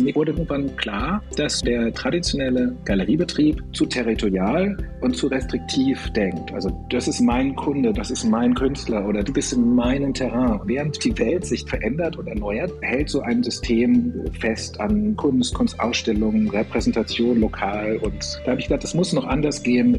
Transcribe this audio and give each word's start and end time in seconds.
Mir 0.00 0.14
wurde 0.14 0.32
irgendwann 0.32 0.74
klar, 0.76 1.22
dass 1.36 1.60
der 1.60 1.92
traditionelle 1.92 2.74
Galeriebetrieb 2.86 3.62
zu 3.74 3.84
territorial 3.84 4.74
und 5.02 5.14
zu 5.14 5.26
restriktiv 5.26 6.10
denkt. 6.14 6.50
Also 6.54 6.70
das 6.88 7.08
ist 7.08 7.20
mein 7.20 7.54
Kunde, 7.54 7.92
das 7.92 8.10
ist 8.10 8.24
mein 8.24 8.54
Künstler 8.54 9.06
oder 9.06 9.22
du 9.22 9.34
bist 9.34 9.52
in 9.52 9.74
meinem 9.74 10.14
Terrain. 10.14 10.60
Während 10.64 11.04
die 11.04 11.16
Welt 11.18 11.44
sich 11.44 11.68
verändert 11.68 12.16
und 12.16 12.26
erneuert, 12.26 12.72
hält 12.80 13.10
so 13.10 13.20
ein 13.20 13.42
System 13.42 14.14
fest 14.40 14.80
an 14.80 15.14
Kunst, 15.16 15.52
Kunstausstellungen, 15.52 16.48
Repräsentation 16.48 17.40
lokal. 17.40 17.98
Und 17.98 18.40
da 18.44 18.52
habe 18.52 18.60
ich 18.60 18.68
gedacht, 18.68 18.84
das 18.84 18.94
muss 18.94 19.12
noch 19.12 19.26
anders 19.26 19.62
gehen. 19.62 19.98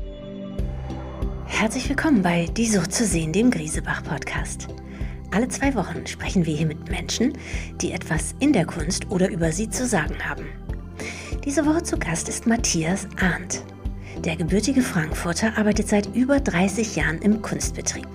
Herzlich 1.46 1.88
willkommen 1.88 2.24
bei 2.24 2.48
Die 2.58 2.66
Sucht 2.66 2.92
zu 2.94 3.06
sehen, 3.06 3.32
dem 3.32 3.52
Griesebach-Podcast. 3.52 4.70
Alle 5.34 5.48
zwei 5.48 5.74
Wochen 5.74 6.06
sprechen 6.06 6.46
wir 6.46 6.56
hier 6.56 6.68
mit 6.68 6.92
Menschen, 6.92 7.34
die 7.82 7.92
etwas 7.92 8.36
in 8.40 8.54
der 8.54 8.66
Kunst 8.66 9.10
oder 9.10 9.30
über 9.30 9.52
sie 9.52 9.68
zu 9.68 9.88
sagen 9.88 10.16
haben. 10.24 10.46
Diese 11.44 11.66
Woche 11.66 11.82
zu 11.82 11.98
Gast 11.98 12.30
ist 12.30 12.46
Matthias 12.46 13.08
Arndt. 13.20 13.64
Der 14.24 14.36
gebürtige 14.36 14.84
Frankfurter 14.84 15.58
arbeitet 15.58 15.90
seit 15.90 16.16
über 16.16 16.40
30 16.40 16.96
Jahren 16.96 17.20
im 17.24 17.42
Kunstbetrieb. 17.42 18.08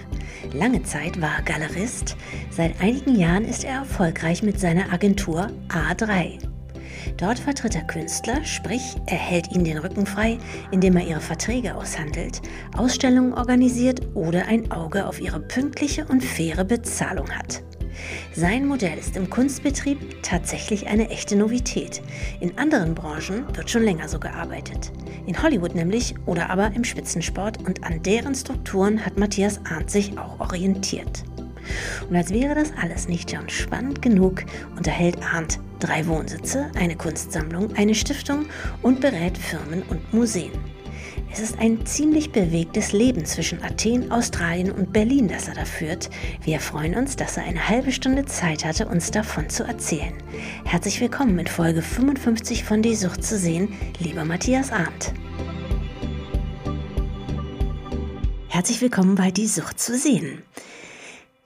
Lange 0.52 0.84
Zeit 0.84 1.20
war 1.20 1.38
er 1.38 1.42
Galerist, 1.42 2.16
seit 2.50 2.80
einigen 2.80 3.18
Jahren 3.18 3.44
ist 3.44 3.64
er 3.64 3.80
erfolgreich 3.80 4.44
mit 4.44 4.60
seiner 4.60 4.92
Agentur 4.92 5.50
A3. 5.68 6.47
Dort 7.16 7.38
vertritt 7.38 7.74
er 7.74 7.84
Künstler, 7.84 8.44
sprich, 8.44 8.96
er 9.06 9.16
hält 9.16 9.50
ihnen 9.52 9.64
den 9.64 9.78
Rücken 9.78 10.06
frei, 10.06 10.38
indem 10.70 10.96
er 10.96 11.06
ihre 11.06 11.20
Verträge 11.20 11.74
aushandelt, 11.74 12.42
Ausstellungen 12.76 13.34
organisiert 13.34 14.00
oder 14.14 14.46
ein 14.46 14.70
Auge 14.70 15.06
auf 15.06 15.20
ihre 15.20 15.40
pünktliche 15.40 16.04
und 16.04 16.22
faire 16.22 16.64
Bezahlung 16.64 17.30
hat. 17.30 17.62
Sein 18.34 18.66
Modell 18.66 18.98
ist 18.98 19.16
im 19.16 19.28
Kunstbetrieb 19.28 20.22
tatsächlich 20.22 20.86
eine 20.86 21.10
echte 21.10 21.36
Novität. 21.36 22.02
In 22.40 22.56
anderen 22.58 22.94
Branchen 22.94 23.44
wird 23.56 23.70
schon 23.70 23.82
länger 23.82 24.08
so 24.08 24.20
gearbeitet. 24.20 24.92
In 25.26 25.42
Hollywood 25.42 25.74
nämlich 25.74 26.14
oder 26.26 26.50
aber 26.50 26.72
im 26.74 26.84
Spitzensport 26.84 27.58
und 27.66 27.84
an 27.84 28.02
deren 28.02 28.34
Strukturen 28.34 29.04
hat 29.04 29.18
Matthias 29.18 29.60
Arndt 29.68 29.90
sich 29.90 30.16
auch 30.18 30.38
orientiert. 30.40 31.24
Und 32.08 32.16
als 32.16 32.30
wäre 32.30 32.54
das 32.54 32.72
alles 32.80 33.08
nicht 33.08 33.30
schon 33.30 33.48
spannend 33.48 34.02
genug, 34.02 34.44
unterhält 34.76 35.18
Arndt 35.22 35.60
drei 35.80 36.06
Wohnsitze, 36.06 36.70
eine 36.76 36.96
Kunstsammlung, 36.96 37.74
eine 37.76 37.94
Stiftung 37.94 38.46
und 38.82 39.00
berät 39.00 39.38
Firmen 39.38 39.82
und 39.84 40.12
Museen. 40.12 40.52
Es 41.30 41.40
ist 41.40 41.58
ein 41.58 41.84
ziemlich 41.84 42.32
bewegtes 42.32 42.92
Leben 42.92 43.24
zwischen 43.24 43.62
Athen, 43.62 44.10
Australien 44.10 44.72
und 44.72 44.92
Berlin, 44.92 45.28
das 45.28 45.48
er 45.48 45.54
da 45.54 45.64
führt. 45.64 46.08
Wir 46.42 46.58
freuen 46.58 46.94
uns, 46.94 47.16
dass 47.16 47.36
er 47.36 47.44
eine 47.44 47.68
halbe 47.68 47.92
Stunde 47.92 48.24
Zeit 48.24 48.64
hatte, 48.64 48.88
uns 48.88 49.10
davon 49.10 49.48
zu 49.48 49.64
erzählen. 49.64 50.14
Herzlich 50.64 51.00
willkommen 51.00 51.38
in 51.38 51.46
Folge 51.46 51.82
55 51.82 52.64
von 52.64 52.82
Die 52.82 52.94
Sucht 52.96 53.22
zu 53.22 53.36
sehen, 53.36 53.74
lieber 53.98 54.24
Matthias 54.24 54.72
Arndt. 54.72 55.12
Herzlich 58.48 58.80
willkommen 58.80 59.14
bei 59.14 59.30
Die 59.30 59.46
Sucht 59.46 59.78
zu 59.78 59.96
sehen. 59.96 60.42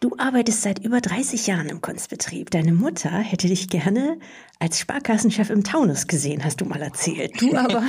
Du 0.02 0.16
arbeitest 0.18 0.62
seit 0.62 0.84
über 0.84 1.00
30 1.00 1.46
Jahren 1.46 1.68
im 1.68 1.80
Kunstbetrieb. 1.80 2.50
Deine 2.50 2.72
Mutter 2.72 3.08
hätte 3.08 3.46
dich 3.46 3.68
gerne 3.68 4.18
als 4.58 4.80
Sparkassenchef 4.80 5.48
im 5.48 5.62
Taunus 5.62 6.08
gesehen, 6.08 6.42
hast 6.44 6.60
du 6.60 6.64
mal 6.64 6.82
erzählt. 6.82 7.40
Du 7.40 7.54
aber, 7.54 7.84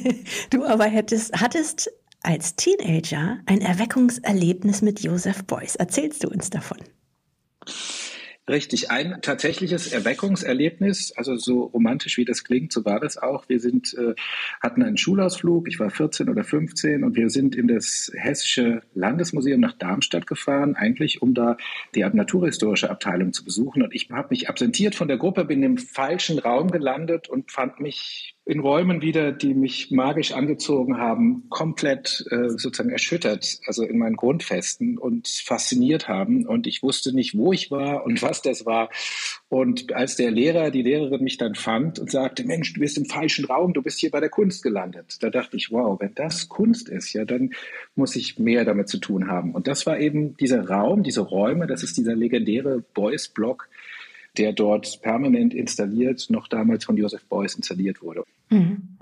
du 0.50 0.64
aber 0.64 0.86
hättest, 0.86 1.38
hattest 1.38 1.90
als 2.22 2.56
Teenager 2.56 3.40
ein 3.44 3.60
Erweckungserlebnis 3.60 4.80
mit 4.80 5.00
Joseph 5.00 5.44
Beuys. 5.44 5.76
Erzählst 5.76 6.24
du 6.24 6.30
uns 6.30 6.48
davon? 6.48 6.78
Richtig, 8.48 8.90
ein 8.90 9.18
tatsächliches 9.20 9.92
Erweckungserlebnis, 9.92 11.12
also 11.14 11.36
so 11.36 11.64
romantisch 11.64 12.16
wie 12.16 12.24
das 12.24 12.44
klingt, 12.44 12.72
so 12.72 12.84
war 12.84 12.98
das 12.98 13.18
auch. 13.18 13.46
Wir 13.48 13.60
sind, 13.60 13.92
äh, 13.94 14.14
hatten 14.62 14.82
einen 14.82 14.96
Schulausflug, 14.96 15.68
ich 15.68 15.78
war 15.78 15.90
14 15.90 16.30
oder 16.30 16.44
15 16.44 17.04
und 17.04 17.14
wir 17.14 17.28
sind 17.28 17.54
in 17.54 17.68
das 17.68 18.10
Hessische 18.14 18.82
Landesmuseum 18.94 19.60
nach 19.60 19.74
Darmstadt 19.74 20.26
gefahren, 20.26 20.76
eigentlich 20.76 21.20
um 21.20 21.34
da 21.34 21.58
die 21.94 22.00
naturhistorische 22.00 22.88
Abteilung 22.88 23.34
zu 23.34 23.44
besuchen. 23.44 23.82
Und 23.82 23.94
ich 23.94 24.08
habe 24.10 24.28
mich 24.30 24.48
absentiert 24.48 24.94
von 24.94 25.08
der 25.08 25.18
Gruppe, 25.18 25.44
bin 25.44 25.62
im 25.62 25.76
falschen 25.76 26.38
Raum 26.38 26.70
gelandet 26.70 27.28
und 27.28 27.52
fand 27.52 27.80
mich 27.80 28.37
in 28.48 28.60
Räumen 28.60 29.02
wieder, 29.02 29.30
die 29.30 29.52
mich 29.52 29.90
magisch 29.90 30.32
angezogen 30.32 30.96
haben, 30.96 31.44
komplett 31.50 32.24
äh, 32.30 32.48
sozusagen 32.48 32.88
erschüttert, 32.88 33.60
also 33.66 33.84
in 33.84 33.98
meinen 33.98 34.16
Grundfesten 34.16 34.96
und 34.96 35.28
fasziniert 35.28 36.08
haben. 36.08 36.46
Und 36.46 36.66
ich 36.66 36.82
wusste 36.82 37.14
nicht, 37.14 37.36
wo 37.36 37.52
ich 37.52 37.70
war 37.70 38.06
und 38.06 38.22
was 38.22 38.40
das 38.40 38.64
war. 38.64 38.88
Und 39.50 39.92
als 39.92 40.16
der 40.16 40.30
Lehrer, 40.30 40.70
die 40.70 40.80
Lehrerin 40.80 41.22
mich 41.22 41.36
dann 41.36 41.56
fand 41.56 41.98
und 41.98 42.10
sagte, 42.10 42.42
Mensch, 42.44 42.72
du 42.72 42.80
bist 42.80 42.96
im 42.96 43.04
falschen 43.04 43.44
Raum, 43.44 43.74
du 43.74 43.82
bist 43.82 43.98
hier 43.98 44.10
bei 44.10 44.20
der 44.20 44.30
Kunst 44.30 44.62
gelandet. 44.62 45.18
Da 45.20 45.28
dachte 45.28 45.58
ich, 45.58 45.70
wow, 45.70 46.00
wenn 46.00 46.14
das 46.14 46.48
Kunst 46.48 46.88
ist, 46.88 47.12
ja, 47.12 47.26
dann 47.26 47.50
muss 47.96 48.16
ich 48.16 48.38
mehr 48.38 48.64
damit 48.64 48.88
zu 48.88 48.96
tun 48.96 49.28
haben. 49.28 49.52
Und 49.52 49.66
das 49.66 49.84
war 49.84 50.00
eben 50.00 50.38
dieser 50.38 50.66
Raum, 50.70 51.02
diese 51.02 51.20
Räume, 51.20 51.66
das 51.66 51.82
ist 51.82 51.98
dieser 51.98 52.16
legendäre 52.16 52.82
Beuys-Block, 52.94 53.68
der 54.38 54.52
dort 54.52 55.02
permanent 55.02 55.52
installiert, 55.52 56.30
noch 56.30 56.48
damals 56.48 56.84
von 56.84 56.96
Joseph 56.96 57.24
Beuys 57.26 57.54
installiert 57.54 58.00
wurde. 58.02 58.24
Mhm. 58.50 58.98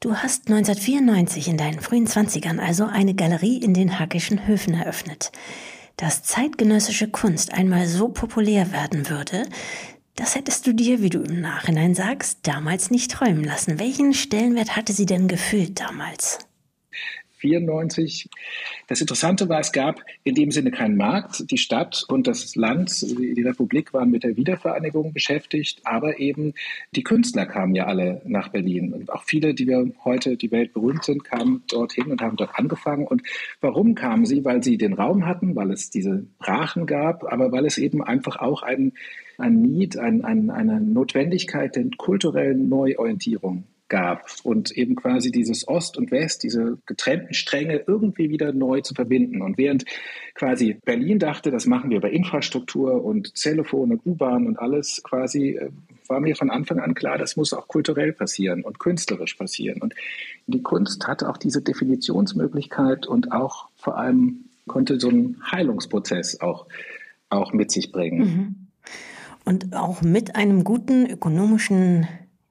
Du 0.00 0.16
hast 0.16 0.48
1994 0.48 1.48
in 1.48 1.58
deinen 1.58 1.80
frühen 1.80 2.06
Zwanzigern 2.06 2.58
also 2.58 2.86
eine 2.86 3.14
Galerie 3.14 3.58
in 3.58 3.74
den 3.74 3.98
Hackischen 3.98 4.46
Höfen 4.46 4.74
eröffnet. 4.74 5.30
Dass 5.96 6.22
zeitgenössische 6.22 7.08
Kunst 7.08 7.52
einmal 7.52 7.86
so 7.86 8.08
populär 8.08 8.72
werden 8.72 9.10
würde, 9.10 9.42
das 10.16 10.34
hättest 10.34 10.66
du 10.66 10.74
dir, 10.74 11.02
wie 11.02 11.10
du 11.10 11.22
im 11.22 11.40
Nachhinein 11.40 11.94
sagst, 11.94 12.46
damals 12.46 12.90
nicht 12.90 13.10
träumen 13.10 13.44
lassen. 13.44 13.78
Welchen 13.78 14.14
Stellenwert 14.14 14.76
hatte 14.76 14.92
sie 14.92 15.06
denn 15.06 15.28
gefühlt 15.28 15.80
damals? 15.80 16.38
94. 17.40 18.28
Das 18.86 19.00
Interessante 19.00 19.48
war, 19.48 19.60
es 19.60 19.72
gab 19.72 20.02
in 20.24 20.34
dem 20.34 20.50
Sinne 20.50 20.70
keinen 20.70 20.96
Markt. 20.96 21.50
Die 21.50 21.58
Stadt 21.58 22.04
und 22.08 22.26
das 22.26 22.54
Land, 22.56 23.02
die 23.02 23.42
Republik 23.42 23.92
waren 23.92 24.10
mit 24.10 24.24
der 24.24 24.36
Wiedervereinigung 24.36 25.12
beschäftigt, 25.12 25.80
aber 25.84 26.18
eben 26.18 26.54
die 26.94 27.02
Künstler 27.02 27.46
kamen 27.46 27.74
ja 27.74 27.86
alle 27.86 28.22
nach 28.24 28.48
Berlin. 28.48 28.92
Und 28.92 29.12
auch 29.12 29.24
viele, 29.24 29.54
die 29.54 29.66
wir 29.66 29.90
heute 30.04 30.36
die 30.36 30.50
Welt 30.50 30.72
berühmt 30.72 31.04
sind, 31.04 31.24
kamen 31.24 31.62
dorthin 31.68 32.10
und 32.10 32.20
haben 32.20 32.36
dort 32.36 32.58
angefangen. 32.58 33.06
Und 33.06 33.22
warum 33.60 33.94
kamen 33.94 34.26
sie? 34.26 34.44
Weil 34.44 34.62
sie 34.62 34.76
den 34.76 34.92
Raum 34.92 35.26
hatten, 35.26 35.56
weil 35.56 35.70
es 35.72 35.90
diese 35.90 36.26
Brachen 36.38 36.86
gab, 36.86 37.24
aber 37.30 37.52
weil 37.52 37.66
es 37.66 37.78
eben 37.78 38.02
einfach 38.02 38.36
auch 38.36 38.62
ein, 38.62 38.92
ein 39.38 39.62
Need, 39.62 39.98
ein, 39.98 40.24
ein, 40.24 40.50
eine 40.50 40.80
Notwendigkeit 40.80 41.76
der 41.76 41.86
kulturellen 41.96 42.68
Neuorientierung 42.68 43.64
gab 43.90 44.24
und 44.42 44.70
eben 44.70 44.94
quasi 44.94 45.30
dieses 45.30 45.68
Ost 45.68 45.98
und 45.98 46.10
West, 46.10 46.42
diese 46.42 46.78
getrennten 46.86 47.34
Stränge 47.34 47.84
irgendwie 47.86 48.30
wieder 48.30 48.52
neu 48.54 48.80
zu 48.80 48.94
verbinden. 48.94 49.42
Und 49.42 49.58
während 49.58 49.84
quasi 50.34 50.78
Berlin 50.84 51.18
dachte, 51.18 51.50
das 51.50 51.66
machen 51.66 51.90
wir 51.90 51.98
über 51.98 52.10
Infrastruktur 52.10 53.04
und 53.04 53.34
Telefon 53.34 53.92
und 53.92 54.06
U-Bahn 54.06 54.46
und 54.46 54.58
alles, 54.58 55.02
quasi 55.04 55.56
äh, 55.56 55.68
war 56.06 56.20
mir 56.20 56.34
von 56.34 56.50
Anfang 56.50 56.80
an 56.80 56.94
klar, 56.94 57.18
das 57.18 57.36
muss 57.36 57.52
auch 57.52 57.68
kulturell 57.68 58.12
passieren 58.12 58.62
und 58.62 58.78
künstlerisch 58.78 59.34
passieren. 59.34 59.82
Und 59.82 59.94
die 60.46 60.62
Kunst 60.62 61.06
hatte 61.06 61.28
auch 61.28 61.36
diese 61.36 61.60
Definitionsmöglichkeit 61.60 63.06
und 63.06 63.32
auch 63.32 63.68
vor 63.76 63.98
allem 63.98 64.46
konnte 64.66 64.98
so 65.00 65.08
einen 65.08 65.42
Heilungsprozess 65.50 66.40
auch, 66.40 66.66
auch 67.28 67.52
mit 67.52 67.70
sich 67.70 67.92
bringen. 67.92 68.18
Mhm. 68.18 68.54
Und 69.44 69.74
auch 69.74 70.02
mit 70.02 70.36
einem 70.36 70.64
guten 70.64 71.06
ökonomischen 71.06 72.06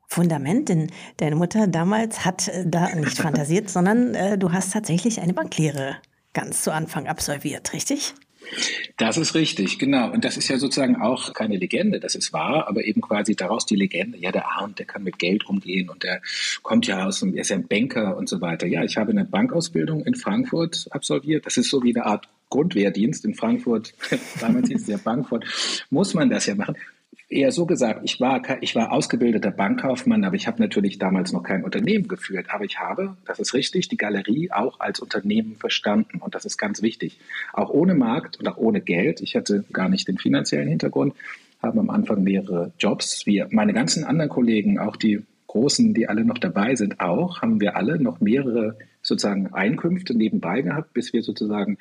Fundament, 0.09 0.69
denn 0.69 0.91
deine 1.17 1.35
Mutter 1.35 1.67
damals 1.67 2.25
hat 2.25 2.47
äh, 2.47 2.65
da 2.65 2.93
nicht 2.95 3.17
fantasiert, 3.21 3.69
sondern 3.69 4.15
äh, 4.15 4.37
du 4.37 4.51
hast 4.51 4.73
tatsächlich 4.73 5.21
eine 5.21 5.33
Banklehre 5.33 5.97
ganz 6.33 6.63
zu 6.63 6.73
Anfang 6.73 7.07
absolviert, 7.07 7.73
richtig? 7.73 8.15
Das 8.97 9.17
ist 9.17 9.35
richtig, 9.35 9.77
genau. 9.77 10.11
Und 10.11 10.25
das 10.25 10.35
ist 10.35 10.47
ja 10.47 10.57
sozusagen 10.57 10.95
auch 10.95 11.33
keine 11.33 11.57
Legende, 11.57 11.99
das 11.99 12.15
ist 12.15 12.33
wahr, 12.33 12.67
aber 12.67 12.83
eben 12.83 13.01
quasi 13.01 13.35
daraus 13.35 13.67
die 13.67 13.75
Legende, 13.75 14.17
ja, 14.17 14.31
der 14.31 14.47
Arndt, 14.49 14.79
der 14.79 14.87
kann 14.87 15.03
mit 15.03 15.19
Geld 15.19 15.45
umgehen 15.47 15.89
und 15.89 16.01
der 16.03 16.21
kommt 16.63 16.87
ja 16.87 17.05
aus, 17.05 17.21
er 17.21 17.33
ist 17.35 17.49
ja 17.49 17.57
ein 17.57 17.67
Banker 17.67 18.17
und 18.17 18.27
so 18.27 18.41
weiter. 18.41 18.65
Ja, 18.65 18.83
ich 18.83 18.97
habe 18.97 19.11
eine 19.11 19.25
Bankausbildung 19.25 20.03
in 20.05 20.15
Frankfurt 20.15 20.87
absolviert. 20.89 21.45
Das 21.45 21.57
ist 21.57 21.69
so 21.69 21.83
wie 21.83 21.95
eine 21.95 22.05
Art 22.05 22.27
Grundwehrdienst 22.49 23.25
in 23.25 23.35
Frankfurt. 23.35 23.93
Damals 24.39 24.69
hieß 24.69 24.81
es 24.81 24.87
ja 24.87 24.97
Bankfurt. 24.97 25.45
Muss 25.91 26.15
man 26.15 26.31
das 26.31 26.47
ja 26.47 26.55
machen 26.55 26.75
eher 27.29 27.51
so 27.51 27.65
gesagt, 27.65 28.01
ich 28.03 28.19
war, 28.19 28.41
ich 28.61 28.75
war 28.75 28.91
ausgebildeter 28.91 29.51
Bankkaufmann, 29.51 30.23
aber 30.23 30.35
ich 30.35 30.47
habe 30.47 30.61
natürlich 30.61 30.97
damals 30.97 31.31
noch 31.31 31.43
kein 31.43 31.63
Unternehmen 31.63 32.07
geführt. 32.07 32.47
Aber 32.49 32.65
ich 32.65 32.79
habe, 32.79 33.17
das 33.25 33.39
ist 33.39 33.53
richtig, 33.53 33.87
die 33.87 33.97
Galerie 33.97 34.51
auch 34.51 34.79
als 34.79 34.99
Unternehmen 34.99 35.55
verstanden. 35.55 36.19
Und 36.19 36.33
das 36.33 36.45
ist 36.45 36.57
ganz 36.57 36.81
wichtig. 36.81 37.19
Auch 37.53 37.69
ohne 37.69 37.93
Markt 37.93 38.39
und 38.39 38.47
auch 38.47 38.57
ohne 38.57 38.81
Geld. 38.81 39.21
Ich 39.21 39.35
hatte 39.35 39.63
gar 39.71 39.89
nicht 39.89 40.07
den 40.07 40.17
finanziellen 40.17 40.67
Hintergrund, 40.67 41.13
haben 41.61 41.79
am 41.79 41.91
Anfang 41.91 42.23
mehrere 42.23 42.73
Jobs. 42.79 43.25
Wir, 43.27 43.47
meine 43.51 43.73
ganzen 43.73 44.03
anderen 44.03 44.29
Kollegen, 44.29 44.79
auch 44.79 44.95
die 44.95 45.21
Großen, 45.47 45.93
die 45.93 46.07
alle 46.07 46.25
noch 46.25 46.37
dabei 46.37 46.75
sind, 46.75 46.99
auch, 46.99 47.41
haben 47.41 47.59
wir 47.59 47.75
alle 47.75 47.99
noch 47.99 48.21
mehrere 48.21 48.77
sozusagen 49.01 49.53
Einkünfte 49.53 50.15
nebenbei 50.15 50.61
gehabt, 50.61 50.93
bis 50.93 51.11
wir 51.11 51.23
sozusagen 51.23 51.77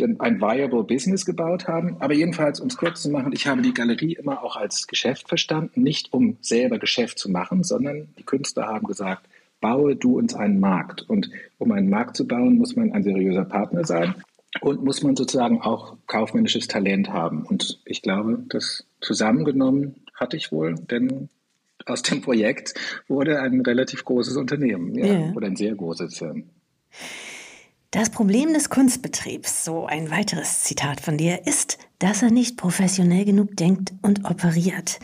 ein 0.00 0.40
viable 0.40 0.84
Business 0.84 1.24
gebaut 1.24 1.68
haben. 1.68 1.96
Aber 2.00 2.14
jedenfalls, 2.14 2.60
um 2.60 2.68
es 2.68 2.76
kurz 2.76 3.02
zu 3.02 3.10
machen, 3.10 3.32
ich 3.32 3.46
habe 3.46 3.62
die 3.62 3.74
Galerie 3.74 4.14
immer 4.14 4.42
auch 4.42 4.56
als 4.56 4.86
Geschäft 4.86 5.28
verstanden, 5.28 5.82
nicht 5.82 6.12
um 6.12 6.36
selber 6.40 6.78
Geschäft 6.78 7.18
zu 7.18 7.30
machen, 7.30 7.62
sondern 7.64 8.08
die 8.18 8.24
Künstler 8.24 8.66
haben 8.66 8.86
gesagt, 8.86 9.26
baue 9.60 9.96
du 9.96 10.18
uns 10.18 10.34
einen 10.34 10.60
Markt. 10.60 11.02
Und 11.08 11.30
um 11.58 11.72
einen 11.72 11.88
Markt 11.88 12.16
zu 12.16 12.26
bauen, 12.26 12.58
muss 12.58 12.76
man 12.76 12.92
ein 12.92 13.02
seriöser 13.02 13.44
Partner 13.44 13.84
sein 13.84 14.14
und 14.60 14.84
muss 14.84 15.02
man 15.02 15.16
sozusagen 15.16 15.62
auch 15.62 15.96
kaufmännisches 16.06 16.68
Talent 16.68 17.10
haben. 17.10 17.44
Und 17.44 17.80
ich 17.84 18.02
glaube, 18.02 18.42
das 18.48 18.84
zusammengenommen 19.00 19.94
hatte 20.14 20.36
ich 20.36 20.52
wohl, 20.52 20.74
denn 20.74 21.28
aus 21.86 22.02
dem 22.02 22.20
Projekt 22.20 22.74
wurde 23.08 23.40
ein 23.40 23.60
relativ 23.60 24.04
großes 24.04 24.36
Unternehmen 24.36 24.94
ja, 24.94 25.06
yeah. 25.06 25.32
oder 25.34 25.46
ein 25.46 25.56
sehr 25.56 25.74
großes. 25.74 26.22
Das 27.92 28.08
Problem 28.08 28.54
des 28.54 28.70
Kunstbetriebs, 28.70 29.66
so 29.66 29.84
ein 29.84 30.10
weiteres 30.10 30.62
Zitat 30.62 31.02
von 31.02 31.18
dir, 31.18 31.46
ist, 31.46 31.76
dass 31.98 32.22
er 32.22 32.30
nicht 32.30 32.56
professionell 32.56 33.26
genug 33.26 33.54
denkt 33.58 33.92
und 34.00 34.24
operiert. 34.24 34.98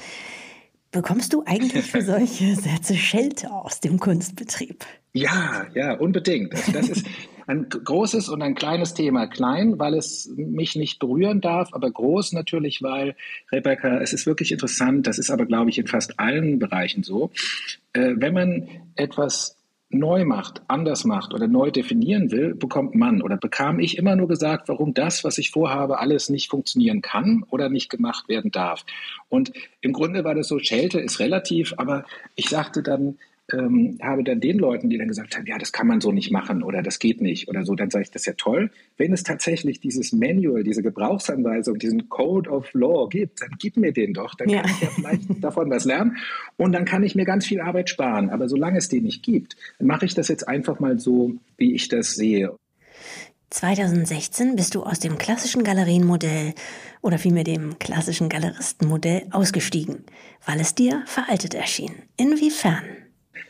Bekommst 0.90 1.35
du 1.35 1.43
eigentlich 1.44 1.85
für 1.85 2.00
solche 2.02 2.55
Sätze 2.55 2.94
Schelte 2.94 3.50
aus 3.50 3.81
dem 3.81 4.00
Kunstbetrieb? 4.00 4.87
Ja, 5.12 5.67
ja, 5.75 5.99
unbedingt. 5.99 6.55
Also 6.55 6.73
das 6.73 6.88
ist 6.88 7.06
ein 7.46 7.69
großes 7.69 8.31
und 8.31 8.40
ein 8.40 8.55
kleines 8.55 8.94
Thema. 8.94 9.26
Klein, 9.26 9.79
weil 9.79 9.93
es 9.93 10.32
mich 10.35 10.75
nicht 10.75 10.99
berühren 10.99 11.43
darf, 11.43 11.69
aber 11.73 11.90
groß 11.90 12.32
natürlich, 12.32 12.82
weil, 12.82 13.17
Rebecca, 13.52 14.00
es 14.00 14.14
ist 14.14 14.25
wirklich 14.25 14.50
interessant, 14.50 15.06
das 15.06 15.19
ist 15.19 15.29
aber, 15.29 15.44
glaube 15.44 15.69
ich, 15.69 15.76
in 15.76 15.88
fast 15.88 16.19
allen 16.19 16.58
Bereichen 16.58 17.02
so. 17.02 17.32
Äh, 17.93 18.14
wenn 18.17 18.32
man 18.32 18.69
etwas 18.96 19.57
neu 19.90 20.25
macht, 20.25 20.62
anders 20.69 21.05
macht 21.05 21.32
oder 21.32 21.49
neu 21.49 21.70
definieren 21.70 22.31
will, 22.31 22.55
bekommt 22.55 22.94
man 22.94 23.23
oder 23.23 23.37
bekam 23.38 23.81
ich 23.81 23.96
immer 23.96 24.17
nur 24.17 24.29
gesagt, 24.29 24.69
warum 24.69 24.93
das, 24.93 25.25
was 25.25 25.38
ich 25.38 25.50
vorhabe, 25.50 25.99
alles 25.99 26.29
nicht 26.29 26.50
funktionieren 26.50 27.00
kann 27.00 27.44
oder 27.50 27.70
nicht 27.70 27.88
gemacht 27.88 28.29
werden 28.29 28.50
darf. 28.50 28.85
Und 29.29 29.52
im 29.81 29.93
Grunde 29.93 30.25
war 30.25 30.35
das 30.35 30.49
so, 30.49 30.58
Schelte 30.58 31.00
ist 31.00 31.20
relativ, 31.20 31.75
aber 31.79 32.05
ich 32.37 32.49
sagte 32.50 32.82
dann, 32.82 33.19
ähm, 33.52 33.98
habe 34.02 34.24
dann 34.24 34.40
den 34.40 34.58
Leuten, 34.58 34.90
die 34.90 34.98
dann 34.98 35.08
gesagt 35.08 35.36
haben, 35.36 35.46
ja, 35.46 35.56
das 35.56 35.72
kann 35.72 35.86
man 35.86 36.00
so 36.00 36.12
nicht 36.12 36.30
machen 36.30 36.62
oder 36.62 36.82
das 36.82 36.98
geht 36.98 37.20
nicht 37.20 37.48
oder 37.48 37.64
so, 37.64 37.74
dann 37.74 37.90
sage 37.90 38.02
ich, 38.02 38.10
das 38.10 38.22
ist 38.22 38.26
ja 38.26 38.32
toll. 38.34 38.70
Wenn 38.96 39.12
es 39.12 39.22
tatsächlich 39.22 39.80
dieses 39.80 40.12
Manual, 40.12 40.64
diese 40.64 40.82
Gebrauchsanweisung, 40.82 41.78
diesen 41.78 42.08
Code 42.08 42.50
of 42.50 42.72
Law 42.74 43.08
gibt, 43.08 43.40
dann 43.40 43.50
gib 43.58 43.76
mir 43.76 43.92
den 43.92 44.12
doch, 44.12 44.34
dann 44.34 44.48
ja. 44.50 44.62
kann 44.62 44.70
ich 44.70 44.80
ja 44.80 44.88
vielleicht 44.88 45.22
davon 45.44 45.70
was 45.70 45.84
lernen 45.84 46.18
und 46.56 46.72
dann 46.72 46.84
kann 46.84 47.02
ich 47.02 47.14
mir 47.14 47.24
ganz 47.24 47.46
viel 47.46 47.60
Arbeit 47.60 47.88
sparen. 47.88 48.30
Aber 48.30 48.48
solange 48.48 48.78
es 48.78 48.88
den 48.88 49.04
nicht 49.04 49.22
gibt, 49.22 49.56
mache 49.80 50.04
ich 50.04 50.14
das 50.14 50.28
jetzt 50.28 50.46
einfach 50.46 50.78
mal 50.78 50.98
so, 50.98 51.34
wie 51.56 51.74
ich 51.74 51.88
das 51.88 52.14
sehe. 52.14 52.54
2016 53.50 54.56
bist 54.56 54.74
du 54.74 54.82
aus 54.82 54.98
dem 54.98 55.16
klassischen 55.16 55.64
Galerienmodell 55.64 56.52
oder 57.00 57.16
vielmehr 57.16 57.44
dem 57.44 57.78
klassischen 57.78 58.28
Galeristenmodell 58.28 59.26
ausgestiegen, 59.30 60.04
weil 60.44 60.60
es 60.60 60.74
dir 60.74 61.02
veraltet 61.06 61.54
erschien. 61.54 61.94
Inwiefern? 62.18 62.84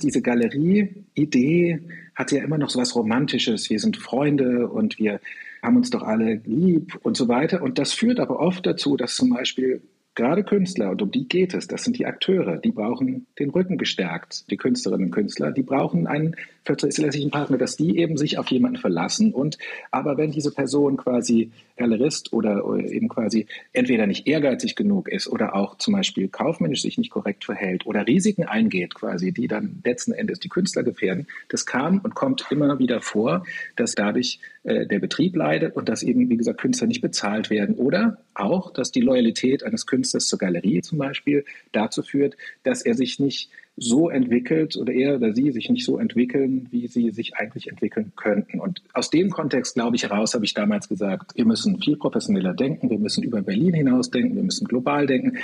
Diese 0.03 0.23
Galerie-Idee 0.23 1.81
hat 2.15 2.33
ja 2.33 2.43
immer 2.43 2.59
noch 2.59 2.71
so 2.71 2.79
was 2.79 2.95
Romantisches. 2.95 3.71
Wir 3.71 3.79
sind 3.79 3.97
Freunde 3.97 4.69
und 4.69 4.99
wir 4.99 5.21
haben 5.63 5.77
uns 5.77 5.91
doch 5.91 6.03
alle 6.03 6.41
lieb 6.45 6.99
und 7.03 7.17
so 7.17 7.29
weiter. 7.29 7.63
Und 7.63 7.79
das 7.79 7.93
führt 7.93 8.21
aber 8.21 8.41
oft 8.41 8.67
dazu, 8.67 8.97
dass 8.97 9.17
zum 9.17 9.31
Beispiel 9.31 9.83
gerade 10.19 10.43
Künstler, 10.43 10.91
und 10.91 11.01
um 11.01 11.11
die 11.13 11.29
geht 11.29 11.55
es, 11.55 11.69
das 11.69 11.85
sind 11.85 11.97
die 11.97 12.05
Akteure, 12.05 12.57
die 12.57 12.73
brauchen 12.73 13.27
den 13.39 13.51
Rücken 13.51 13.79
gestärkt, 13.79 14.51
die 14.51 14.57
Künstlerinnen 14.57 15.07
und 15.07 15.13
Künstler, 15.13 15.53
die 15.53 15.63
brauchen 15.63 16.09
einen 16.09 16.35
verlässlichen 16.65 17.31
Partner, 17.31 17.57
dass 17.57 17.77
die 17.77 17.99
eben 17.99 18.17
sich 18.17 18.37
auf 18.37 18.49
jemanden 18.49 18.79
verlassen. 18.79 19.33
Und 19.33 19.59
aber 19.93 20.19
wenn 20.19 20.33
diese 20.33 20.53
Person 20.53 20.97
quasi 20.97 21.53
Galerist 21.77 22.33
oder 22.33 22.65
eben 22.91 23.09
quasi 23.09 23.47
entweder 23.73 24.07
nicht 24.09 24.27
ehrgeizig 24.27 24.75
genug 24.75 25.09
ist 25.09 25.29
oder 25.29 25.55
auch 25.55 25.79
zum 25.79 25.95
Beispiel 25.95 26.29
kaufmännisch 26.29 26.83
sich 26.83 26.99
nicht 26.99 27.11
korrekt 27.11 27.45
verhält 27.45 27.87
oder 27.87 28.07
Risiken 28.07 28.45
eingeht, 28.45 28.97
quasi, 28.97 29.33
die 29.33 29.47
dann 29.47 29.81
letzten 29.85 30.13
Endes 30.13 30.41
die 30.41 30.49
Künstler 30.49 30.83
gefährden, 30.83 31.29
das 31.49 31.65
kam 31.65 32.01
und 32.01 32.17
kommt 32.17 32.45
immer 32.51 32.81
wieder 32.81 33.01
vor, 33.01 33.45
dass 33.77 33.95
dadurch 33.95 34.41
äh, 34.69 34.87
der 34.87 34.99
Betrieb 34.99 35.35
leidet 35.35 35.75
und 35.77 35.89
dass 35.89 36.03
eben, 36.03 36.29
wie 36.29 36.37
gesagt, 36.37 36.61
Künstler 36.61 36.87
nicht 36.87 37.01
bezahlt 37.01 37.49
werden 37.49 37.77
oder 37.77 38.19
auch, 38.35 38.71
dass 38.71 38.93
die 38.93 39.01
Loyalität 39.01 39.65
eines 39.65 39.87
Künstlers 39.87 40.27
zur 40.27 40.39
Galerie 40.39 40.83
zum 40.83 40.99
Beispiel 40.99 41.47
dazu 41.73 42.03
führt, 42.03 42.37
dass 42.65 42.83
er 42.83 42.95
sich 42.95 43.19
nicht 43.19 43.51
so 43.79 44.11
entwickelt 44.11 44.77
oder 44.77 44.93
er 44.93 45.17
oder 45.17 45.35
sie 45.35 45.53
sich 45.53 45.71
nicht 45.71 45.87
so 45.87 45.99
entwickeln, 45.99 46.67
wie 46.71 46.87
sie 46.87 47.11
sich 47.13 47.37
eigentlich 47.37 47.69
entwickeln 47.69 48.13
könnten. 48.15 48.61
Und 48.61 48.83
aus 48.93 49.09
dem 49.09 49.31
Kontext, 49.31 49.75
glaube 49.75 49.97
ich, 49.97 50.03
heraus 50.03 50.35
habe 50.35 50.45
ich 50.45 50.53
damals 50.53 50.87
gesagt, 50.87 51.33
wir 51.35 51.47
müssen 51.47 51.81
viel 51.81 51.97
professioneller 51.97 52.53
denken, 52.53 52.91
wir 52.91 52.99
müssen 52.99 53.23
über 53.25 53.41
Berlin 53.41 53.73
hinaus 53.73 54.11
denken, 54.11 54.37
wir 54.37 54.43
müssen 54.43 54.67
global 54.67 55.07
denken. 55.07 55.39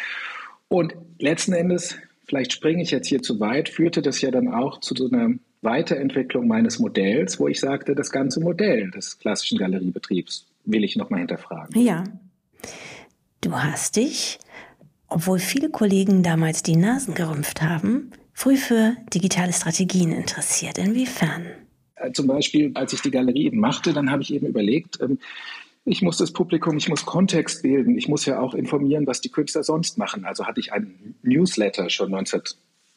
Und 0.69 0.95
letzten 1.19 1.55
Endes, 1.55 1.97
vielleicht 2.27 2.53
springe 2.53 2.83
ich 2.83 2.91
jetzt 2.91 3.07
hier 3.07 3.23
zu 3.23 3.41
weit, 3.41 3.71
führte 3.71 4.03
das 4.03 4.21
ja 4.21 4.31
dann 4.31 4.49
auch 4.49 4.81
zu 4.81 4.95
so 4.95 5.09
einer 5.09 5.31
Weiterentwicklung 5.65 6.47
meines 6.47 6.79
Modells, 6.79 7.41
wo 7.41 7.49
ich 7.49 7.61
sagte, 7.61 7.95
das 7.95 8.11
ganze 8.11 8.41
Modell 8.41 8.91
des 8.91 9.19
klassischen 9.19 9.59
Galeriebetriebs 9.59 10.47
will 10.65 10.85
ich 10.85 10.97
nochmal 10.97 11.21
hinterfragen. 11.21 11.81
Ja. 11.81 12.05
Du 13.41 13.53
hast 13.53 13.97
dich, 13.97 14.39
obwohl 15.09 15.39
viele 15.39 15.71
Kollegen 15.71 16.23
damals 16.23 16.63
die 16.63 16.77
Nasen 16.77 17.15
gerümpft 17.15 17.63
haben, 17.63 18.13
früh 18.33 18.57
für 18.57 18.97
digitale 19.13 19.53
Strategien 19.53 20.13
interessiert. 20.13 20.79
Inwiefern? 20.79 21.47
Äh, 21.97 22.13
zum 22.13 22.27
Beispiel, 22.27 22.71
als 22.75 22.93
ich 22.93 23.03
die 23.03 23.11
Galerie 23.11 23.47
eben 23.47 23.61
machte, 23.61 23.93
dann 23.93 24.11
habe 24.11 24.23
ich 24.23 24.33
eben 24.33 24.47
überlegt, 24.47 24.99
ähm, 25.01 25.19
ich 25.87 26.01
muss 26.01 26.17
das 26.17 26.33
Publikum, 26.33 26.77
ich 26.79 26.89
muss 26.89 27.05
Kontext 27.05 27.63
bilden, 27.63 27.99
ich 27.99 28.09
muss 28.09 28.25
ja 28.25 28.41
auch 28.41 28.55
informieren, 28.55 29.07
was 29.07 29.21
die 29.21 29.29
Künstler 29.29 29.63
sonst 29.63 29.99
machen. 29.99 30.25
Also 30.25 30.47
hatte 30.47 30.61
ich 30.61 30.73
einen 30.73 31.15
Newsletter 31.23 31.91
schon 31.91 32.11
19 32.11 32.43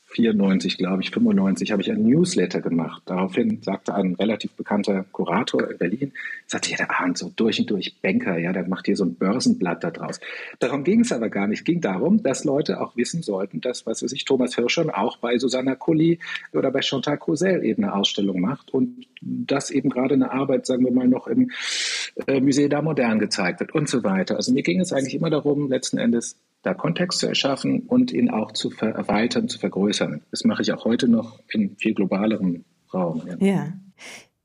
94, 0.08 0.78
glaube 0.78 1.04
ich, 1.04 1.12
95, 1.12 1.72
habe 1.72 1.82
ich 1.82 1.92
ein 1.92 2.04
Newsletter 2.04 2.62
gemacht. 2.62 3.04
Daraufhin 3.06 3.62
sagte 3.62 3.94
ein 3.94 4.16
relativ 4.16 4.52
bekannter 4.54 5.06
Kurator 5.12 5.70
in 5.70 5.78
Berlin, 5.78 6.14
sagte, 6.46 6.72
ja, 6.72 6.78
der 6.78 7.00
Arndt, 7.00 7.18
so 7.18 7.32
durch 7.36 7.60
und 7.60 7.70
durch 7.70 8.00
Banker, 8.02 8.38
ja, 8.38 8.54
der 8.54 8.68
macht 8.68 8.86
hier 8.86 8.96
so 8.96 9.04
ein 9.04 9.16
Börsenblatt 9.16 9.84
da 9.84 9.92
draus. 9.92 10.20
Darum 10.60 10.84
ging 10.84 11.02
es 11.02 11.12
aber 11.12 11.30
gar 11.30 11.48
nicht. 11.48 11.60
Es 11.60 11.66
ging 11.66 11.82
darum, 11.82 12.24
dass 12.24 12.46
Leute 12.46 12.80
auch 12.80 12.96
wissen 12.96 13.22
sollten, 13.22 13.60
dass, 13.60 13.86
was 13.86 14.02
weiß 14.02 14.14
ich, 14.14 14.24
Thomas 14.24 14.56
Hirschern 14.56 14.90
auch 14.90 15.18
bei 15.18 15.38
Susanna 15.38 15.76
Kulli 15.76 16.20
oder 16.54 16.72
bei 16.72 16.82
Chantal 16.82 17.18
Cosel 17.18 17.64
eben 17.64 17.84
eine 17.84 17.94
Ausstellung 17.94 18.40
macht 18.40 18.74
und 18.74 19.08
das 19.22 19.72
eben 19.72 19.90
gerade 19.90 20.14
eine 20.14 20.32
Arbeit, 20.32 20.66
sagen 20.66 20.86
wir 20.86 20.92
mal, 20.92 21.08
noch 21.08 21.28
im 21.28 21.52
äh, 22.28 22.40
Musée 22.40 22.70
d'Art 22.70 22.84
Moderne 22.84 23.20
gezeigt 23.20 23.60
wird 23.60 23.74
und 23.74 23.90
so 23.90 24.04
weiter. 24.04 24.38
Also 24.38 24.54
mir 24.54 24.64
ging 24.64 24.80
es 24.80 24.94
eigentlich 24.94 25.16
immer 25.16 25.30
darum, 25.30 25.70
letzten 25.70 25.98
Endes 25.98 26.38
da 26.64 26.74
Kontext 26.74 27.20
zu 27.20 27.28
erschaffen 27.28 27.82
und 27.82 28.12
ihn 28.12 28.30
auch 28.30 28.52
zu 28.52 28.72
erweitern, 28.80 29.48
zu 29.48 29.60
vergrößern. 29.60 30.22
Das 30.32 30.44
mache 30.44 30.62
ich 30.62 30.74
auch 30.74 30.86
heute 30.86 31.08
noch 31.08 31.40
in 31.50 31.76
viel 31.78 31.94
globalerem 31.94 32.66
Raum. 32.94 33.24
Ja. 33.40 33.46
ja. 33.46 33.74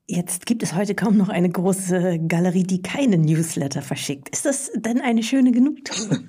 Jetzt 0.09 0.47
gibt 0.47 0.63
es 0.63 0.75
heute 0.75 0.95
kaum 0.95 1.17
noch 1.17 1.29
eine 1.29 1.49
große 1.49 2.21
Galerie, 2.27 2.65
die 2.65 2.83
keine 2.83 3.17
Newsletter 3.17 3.83
verschickt. 3.83 4.29
Ist 4.31 4.45
das 4.45 4.71
denn 4.75 5.01
eine 5.01 5.23
schöne 5.23 5.53
Genugtuung? 5.53 6.29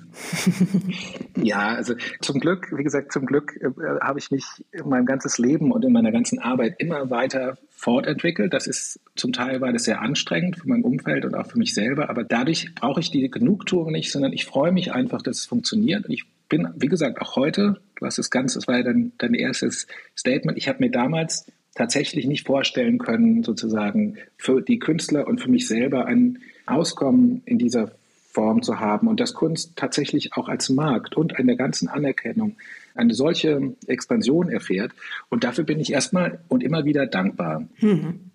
ja, 1.36 1.74
also 1.74 1.94
zum 2.20 2.40
Glück, 2.40 2.72
wie 2.74 2.84
gesagt, 2.84 3.12
zum 3.12 3.26
Glück 3.26 3.60
äh, 3.60 3.68
habe 4.00 4.18
ich 4.20 4.30
mich 4.30 4.44
mein 4.84 5.06
ganzes 5.06 5.38
Leben 5.38 5.72
und 5.72 5.84
in 5.84 5.92
meiner 5.92 6.12
ganzen 6.12 6.38
Arbeit 6.38 6.76
immer 6.78 7.10
weiter 7.10 7.58
fortentwickelt. 7.84 8.54
Das 8.54 8.66
ist 8.66 8.98
zum 9.14 9.34
Teil 9.34 9.60
war 9.60 9.70
das 9.70 9.84
sehr 9.84 10.00
anstrengend 10.00 10.56
für 10.56 10.66
mein 10.66 10.82
Umfeld 10.82 11.26
und 11.26 11.34
auch 11.34 11.46
für 11.46 11.58
mich 11.58 11.74
selber, 11.74 12.08
aber 12.08 12.24
dadurch 12.24 12.74
brauche 12.74 13.00
ich 13.00 13.10
die 13.10 13.30
Genugtuung 13.30 13.92
nicht, 13.92 14.10
sondern 14.10 14.32
ich 14.32 14.46
freue 14.46 14.72
mich 14.72 14.92
einfach, 14.92 15.20
dass 15.20 15.40
es 15.40 15.46
funktioniert. 15.46 16.06
Und 16.06 16.12
ich 16.12 16.24
bin, 16.48 16.68
wie 16.76 16.86
gesagt, 16.86 17.20
auch 17.20 17.36
heute, 17.36 17.80
du 17.96 18.06
hast 18.06 18.16
das 18.16 18.30
Ganze, 18.30 18.58
das 18.58 18.66
war 18.68 18.78
ja 18.78 18.82
dein, 18.84 19.12
dein 19.18 19.34
erstes 19.34 19.86
Statement, 20.16 20.56
ich 20.56 20.66
habe 20.66 20.78
mir 20.80 20.90
damals 20.90 21.46
tatsächlich 21.74 22.26
nicht 22.26 22.46
vorstellen 22.46 22.96
können, 22.98 23.42
sozusagen 23.42 24.16
für 24.38 24.62
die 24.62 24.78
Künstler 24.78 25.26
und 25.26 25.42
für 25.42 25.50
mich 25.50 25.68
selber 25.68 26.06
ein 26.06 26.38
Auskommen 26.64 27.42
in 27.44 27.58
dieser 27.58 27.92
Form 28.34 28.62
zu 28.62 28.80
haben 28.80 29.08
und 29.08 29.20
dass 29.20 29.32
Kunst 29.32 29.76
tatsächlich 29.76 30.34
auch 30.34 30.48
als 30.48 30.68
Markt 30.68 31.16
und 31.16 31.38
in 31.38 31.46
der 31.46 31.56
ganzen 31.56 31.88
Anerkennung 31.88 32.56
eine 32.94 33.14
solche 33.14 33.74
Expansion 33.86 34.50
erfährt. 34.50 34.92
Und 35.30 35.44
dafür 35.44 35.64
bin 35.64 35.80
ich 35.80 35.92
erstmal 35.92 36.40
und 36.48 36.62
immer 36.62 36.84
wieder 36.84 37.06
dankbar. 37.06 37.66
Mhm. 37.80 38.30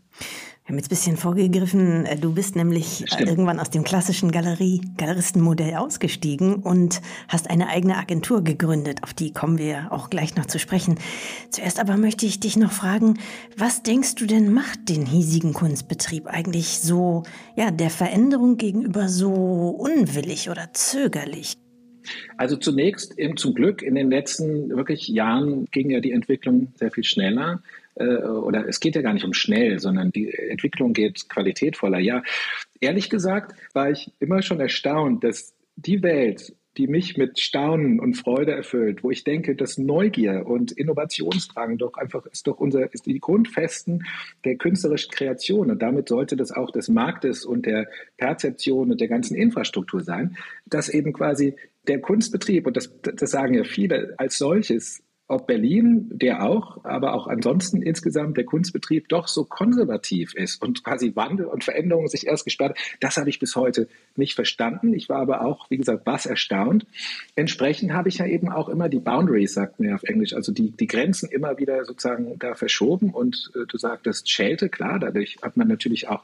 Wir 0.69 0.73
haben 0.73 0.77
jetzt 0.81 0.89
ein 0.91 0.97
bisschen 0.97 1.17
vorgegriffen. 1.17 2.05
Äh, 2.05 2.17
du 2.17 2.31
bist 2.31 2.55
nämlich 2.55 3.01
äh, 3.01 3.07
Stimmt. 3.07 3.27
irgendwann 3.27 3.59
aus 3.59 3.71
dem 3.71 3.83
klassischen 3.83 4.31
Galerie, 4.31 4.81
Galeristenmodell 4.97 5.73
ausgestiegen 5.73 6.57
und 6.57 7.01
hast 7.27 7.49
eine 7.49 7.69
eigene 7.69 7.97
Agentur 7.97 8.43
gegründet. 8.43 9.01
Auf 9.01 9.15
die 9.15 9.33
kommen 9.33 9.57
wir 9.57 9.87
auch 9.91 10.11
gleich 10.11 10.35
noch 10.35 10.45
zu 10.45 10.59
sprechen. 10.59 10.99
Zuerst 11.49 11.79
aber 11.79 11.97
möchte 11.97 12.27
ich 12.27 12.39
dich 12.39 12.55
noch 12.55 12.71
fragen, 12.71 13.17
was 13.57 13.81
denkst 13.81 14.13
du 14.13 14.27
denn 14.27 14.53
macht 14.53 14.89
den 14.89 15.07
hiesigen 15.07 15.53
Kunstbetrieb 15.53 16.27
eigentlich 16.27 16.81
so, 16.81 17.23
ja, 17.55 17.71
der 17.71 17.89
Veränderung 17.89 18.57
gegenüber 18.57 19.09
so 19.09 19.31
unwillig 19.31 20.51
oder 20.51 20.69
zögerlich? 20.73 21.55
Also 22.37 22.57
zunächst, 22.57 23.15
zum 23.37 23.55
Glück, 23.55 23.81
in 23.81 23.95
den 23.95 24.11
letzten 24.11 24.69
wirklich 24.69 25.07
Jahren 25.07 25.65
ging 25.71 25.89
ja 25.89 25.99
die 25.99 26.11
Entwicklung 26.11 26.73
sehr 26.75 26.91
viel 26.91 27.03
schneller. 27.03 27.63
Äh, 27.99 28.23
oder 28.23 28.67
es 28.67 28.79
geht 28.79 28.95
ja 28.95 29.01
gar 29.01 29.13
nicht 29.13 29.25
um 29.25 29.33
schnell, 29.33 29.79
sondern 29.79 30.11
die 30.11 30.33
Entwicklung 30.33 30.93
geht 30.93 31.29
qualitätvoller. 31.29 31.99
Ja, 31.99 32.23
ehrlich 32.79 33.09
gesagt 33.09 33.55
war 33.73 33.91
ich 33.91 34.11
immer 34.19 34.41
schon 34.41 34.59
erstaunt, 34.59 35.23
dass 35.23 35.53
die 35.75 36.01
Welt, 36.03 36.55
die 36.77 36.87
mich 36.87 37.17
mit 37.17 37.39
Staunen 37.39 37.99
und 37.99 38.13
Freude 38.13 38.53
erfüllt, 38.53 39.03
wo 39.03 39.11
ich 39.11 39.23
denke, 39.23 39.55
dass 39.55 39.77
Neugier 39.77 40.45
und 40.45 40.71
Innovationsdrang 40.71 41.77
doch 41.77 41.95
einfach 41.95 42.25
ist 42.27 42.47
doch 42.47 42.59
unser, 42.59 42.93
ist 42.93 43.05
die 43.05 43.19
Grundfesten 43.19 44.05
der 44.45 44.55
künstlerischen 44.55 45.11
Kreation 45.11 45.71
und 45.71 45.81
damit 45.81 46.07
sollte 46.07 46.37
das 46.37 46.51
auch 46.51 46.71
des 46.71 46.87
Marktes 46.87 47.43
und 47.43 47.65
der 47.65 47.89
Perzeption 48.17 48.91
und 48.91 49.01
der 49.01 49.07
ganzen 49.07 49.35
Infrastruktur 49.35 50.01
sein, 50.01 50.37
dass 50.65 50.89
eben 50.89 51.11
quasi 51.11 51.55
der 51.87 51.99
Kunstbetrieb, 51.99 52.67
und 52.67 52.77
das, 52.77 52.93
das 53.01 53.31
sagen 53.31 53.55
ja 53.55 53.63
viele, 53.63 54.13
als 54.17 54.37
solches 54.37 55.01
ob 55.29 55.45
Berlin, 55.45 56.09
der 56.11 56.43
auch, 56.43 56.83
aber 56.83 57.13
auch 57.13 57.27
ansonsten 57.27 57.83
insgesamt 57.83 58.35
der 58.35 58.45
Kunstbetrieb 58.45 59.07
doch 59.09 59.27
so 59.27 59.45
konservativ 59.45 60.33
ist 60.33 60.61
und 60.61 60.83
quasi 60.83 61.15
Wandel 61.15 61.45
und 61.45 61.63
Veränderungen 61.63 62.07
sich 62.07 62.25
erst 62.25 62.45
gesperrt, 62.45 62.77
das 62.99 63.17
habe 63.17 63.29
ich 63.29 63.39
bis 63.39 63.55
heute 63.55 63.87
nicht 64.15 64.33
verstanden. 64.33 64.93
Ich 64.93 65.07
war 65.07 65.19
aber 65.19 65.45
auch, 65.45 65.69
wie 65.69 65.77
gesagt, 65.77 66.05
was 66.05 66.25
erstaunt. 66.25 66.87
Entsprechend 67.35 67.93
habe 67.93 68.09
ich 68.09 68.17
ja 68.17 68.25
eben 68.25 68.49
auch 68.49 68.69
immer 68.69 68.89
die 68.89 68.99
Boundaries, 68.99 69.53
sagt 69.53 69.79
man 69.79 69.89
ja 69.89 69.95
auf 69.95 70.03
Englisch, 70.03 70.33
also 70.33 70.51
die, 70.51 70.71
die 70.71 70.87
Grenzen 70.87 71.29
immer 71.29 71.59
wieder 71.59 71.85
sozusagen 71.85 72.37
da 72.39 72.55
verschoben 72.55 73.11
und 73.11 73.51
äh, 73.55 73.67
du 73.67 73.77
sagtest 73.77 74.31
Schelte, 74.31 74.67
klar, 74.67 74.97
dadurch 74.97 75.37
hat 75.43 75.57
man 75.57 75.67
natürlich 75.67 76.07
auch 76.07 76.23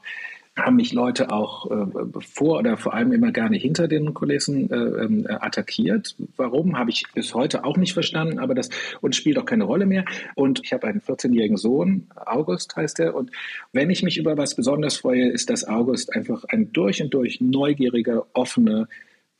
haben 0.56 0.76
mich 0.76 0.92
Leute 0.92 1.30
auch 1.30 1.70
äh, 1.70 1.86
vor 2.20 2.58
oder 2.58 2.76
vor 2.76 2.94
allem 2.94 3.12
immer 3.12 3.30
gerne 3.30 3.56
hinter 3.58 3.88
den 3.88 4.14
Kulissen 4.14 4.70
äh, 4.70 4.74
ähm, 4.74 5.26
attackiert. 5.28 6.16
Warum, 6.36 6.78
habe 6.78 6.90
ich 6.90 7.04
bis 7.14 7.34
heute 7.34 7.64
auch 7.64 7.76
nicht 7.76 7.92
verstanden, 7.92 8.38
aber 8.38 8.54
das 8.54 8.70
und 9.02 9.14
spielt 9.14 9.38
auch 9.38 9.44
keine 9.44 9.64
Rolle 9.64 9.84
mehr. 9.84 10.04
Und 10.34 10.62
ich 10.64 10.72
habe 10.72 10.86
einen 10.86 11.00
14-jährigen 11.00 11.58
Sohn, 11.58 12.08
August 12.16 12.74
heißt 12.74 13.00
er. 13.00 13.14
Und 13.14 13.30
wenn 13.72 13.90
ich 13.90 14.02
mich 14.02 14.16
über 14.16 14.38
was 14.38 14.54
besonders 14.54 14.96
freue, 14.96 15.28
ist, 15.28 15.50
dass 15.50 15.68
August 15.68 16.14
einfach 16.14 16.44
ein 16.48 16.72
durch 16.72 17.02
und 17.02 17.12
durch 17.12 17.40
neugieriger, 17.40 18.26
offener, 18.32 18.88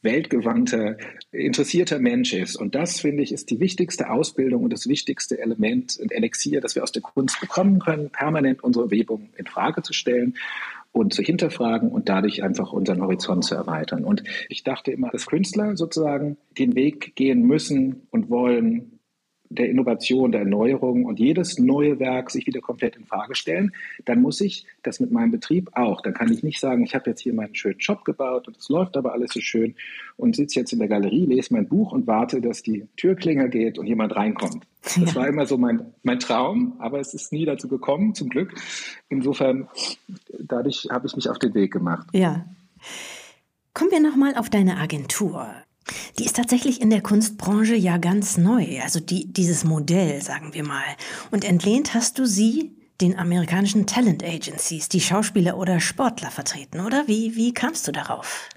weltgewandter, 0.02 0.98
interessierter 1.32 1.98
Mensch 1.98 2.34
ist. 2.34 2.56
Und 2.56 2.74
das, 2.74 3.00
finde 3.00 3.22
ich, 3.22 3.32
ist 3.32 3.50
die 3.50 3.58
wichtigste 3.58 4.10
Ausbildung 4.10 4.62
und 4.62 4.72
das 4.72 4.86
wichtigste 4.86 5.38
Element 5.38 5.98
und 6.00 6.12
Elixier, 6.12 6.60
das 6.60 6.74
wir 6.74 6.82
aus 6.82 6.92
der 6.92 7.02
Kunst 7.02 7.40
bekommen 7.40 7.80
können, 7.80 8.10
permanent 8.10 8.62
unsere 8.62 8.84
Umgebung 8.84 9.30
in 9.36 9.46
Frage 9.46 9.82
zu 9.82 9.94
stellen 9.94 10.34
und 10.96 11.12
zu 11.12 11.22
hinterfragen 11.22 11.90
und 11.90 12.08
dadurch 12.08 12.42
einfach 12.42 12.72
unseren 12.72 13.02
Horizont 13.02 13.44
zu 13.44 13.54
erweitern. 13.54 14.04
Und 14.04 14.24
ich 14.48 14.64
dachte 14.64 14.92
immer, 14.92 15.10
dass 15.10 15.26
Künstler 15.26 15.76
sozusagen 15.76 16.38
den 16.58 16.74
Weg 16.74 17.14
gehen 17.16 17.42
müssen 17.42 18.06
und 18.10 18.30
wollen, 18.30 18.95
der 19.48 19.68
Innovation, 19.68 20.32
der 20.32 20.42
Erneuerung 20.42 21.04
und 21.04 21.18
jedes 21.18 21.58
neue 21.58 21.98
Werk 21.98 22.30
sich 22.30 22.46
wieder 22.46 22.60
komplett 22.60 22.96
in 22.96 23.04
Frage 23.04 23.34
stellen, 23.34 23.72
dann 24.04 24.22
muss 24.22 24.40
ich 24.40 24.66
das 24.82 25.00
mit 25.00 25.10
meinem 25.10 25.30
Betrieb 25.30 25.70
auch. 25.72 26.00
Dann 26.00 26.14
kann 26.14 26.32
ich 26.32 26.42
nicht 26.42 26.60
sagen, 26.60 26.84
ich 26.84 26.94
habe 26.94 27.10
jetzt 27.10 27.20
hier 27.20 27.34
meinen 27.34 27.54
schönen 27.54 27.80
Shop 27.80 28.04
gebaut 28.04 28.48
und 28.48 28.56
es 28.56 28.68
läuft 28.68 28.96
aber 28.96 29.12
alles 29.12 29.32
so 29.32 29.40
schön 29.40 29.74
und 30.16 30.36
sitze 30.36 30.60
jetzt 30.60 30.72
in 30.72 30.78
der 30.78 30.88
Galerie, 30.88 31.26
lese 31.26 31.52
mein 31.52 31.68
Buch 31.68 31.92
und 31.92 32.06
warte, 32.06 32.40
dass 32.40 32.62
die 32.62 32.86
Türklinger 32.96 33.48
geht 33.48 33.78
und 33.78 33.86
jemand 33.86 34.16
reinkommt. 34.16 34.66
Das 34.82 34.96
ja. 34.96 35.14
war 35.14 35.28
immer 35.28 35.46
so 35.46 35.58
mein, 35.58 35.92
mein 36.02 36.20
Traum, 36.20 36.74
aber 36.78 37.00
es 37.00 37.12
ist 37.12 37.32
nie 37.32 37.44
dazu 37.44 37.68
gekommen, 37.68 38.14
zum 38.14 38.28
Glück. 38.28 38.54
Insofern, 39.08 39.68
dadurch 40.38 40.88
habe 40.90 41.06
ich 41.06 41.16
mich 41.16 41.28
auf 41.28 41.38
den 41.38 41.54
Weg 41.54 41.72
gemacht. 41.72 42.06
Ja. 42.12 42.46
Kommen 43.74 43.90
wir 43.90 44.00
nochmal 44.00 44.34
auf 44.36 44.48
deine 44.48 44.78
Agentur. 44.78 45.52
Die 46.18 46.24
ist 46.24 46.36
tatsächlich 46.36 46.80
in 46.80 46.90
der 46.90 47.02
Kunstbranche 47.02 47.76
ja 47.76 47.98
ganz 47.98 48.38
neu, 48.38 48.80
also 48.82 49.00
die, 49.00 49.32
dieses 49.32 49.64
Modell, 49.64 50.22
sagen 50.22 50.52
wir 50.52 50.64
mal. 50.64 50.84
Und 51.30 51.44
entlehnt 51.44 51.94
hast 51.94 52.18
du 52.18 52.26
sie 52.26 52.76
den 53.00 53.18
amerikanischen 53.18 53.86
Talent 53.86 54.24
Agencies, 54.24 54.88
die 54.88 55.00
Schauspieler 55.00 55.58
oder 55.58 55.80
Sportler 55.80 56.30
vertreten, 56.30 56.80
oder? 56.80 57.06
Wie, 57.06 57.36
wie 57.36 57.52
kamst 57.52 57.86
du 57.86 57.92
darauf? 57.92 58.48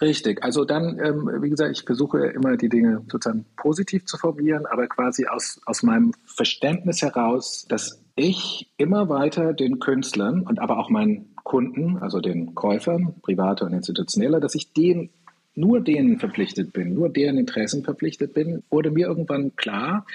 Richtig. 0.00 0.42
Also 0.42 0.64
dann, 0.64 0.98
ähm, 0.98 1.30
wie 1.40 1.50
gesagt, 1.50 1.76
ich 1.76 1.84
versuche 1.84 2.26
immer 2.26 2.56
die 2.56 2.68
Dinge 2.68 3.02
sozusagen 3.10 3.44
positiv 3.56 4.04
zu 4.06 4.16
formulieren, 4.16 4.64
aber 4.66 4.86
quasi 4.86 5.26
aus, 5.26 5.60
aus 5.66 5.82
meinem 5.82 6.12
Verständnis 6.24 7.02
heraus, 7.02 7.66
dass 7.68 8.00
ich 8.14 8.72
immer 8.76 9.08
weiter 9.08 9.52
den 9.52 9.78
Künstlern 9.78 10.42
und 10.42 10.60
aber 10.60 10.78
auch 10.78 10.88
meinen 10.88 11.34
Kunden, 11.42 11.98
also 11.98 12.20
den 12.20 12.54
Käufern, 12.54 13.14
private 13.22 13.64
und 13.64 13.72
institutionelle, 13.72 14.40
dass 14.40 14.54
ich 14.54 14.72
denen 14.72 15.10
nur 15.56 15.80
denen 15.80 16.18
verpflichtet 16.18 16.72
bin, 16.72 16.94
nur 16.94 17.08
deren 17.08 17.38
Interessen 17.38 17.82
verpflichtet 17.82 18.34
bin, 18.34 18.62
wurde 18.70 18.90
mir 18.90 19.06
irgendwann 19.06 19.56
klar, 19.56 20.06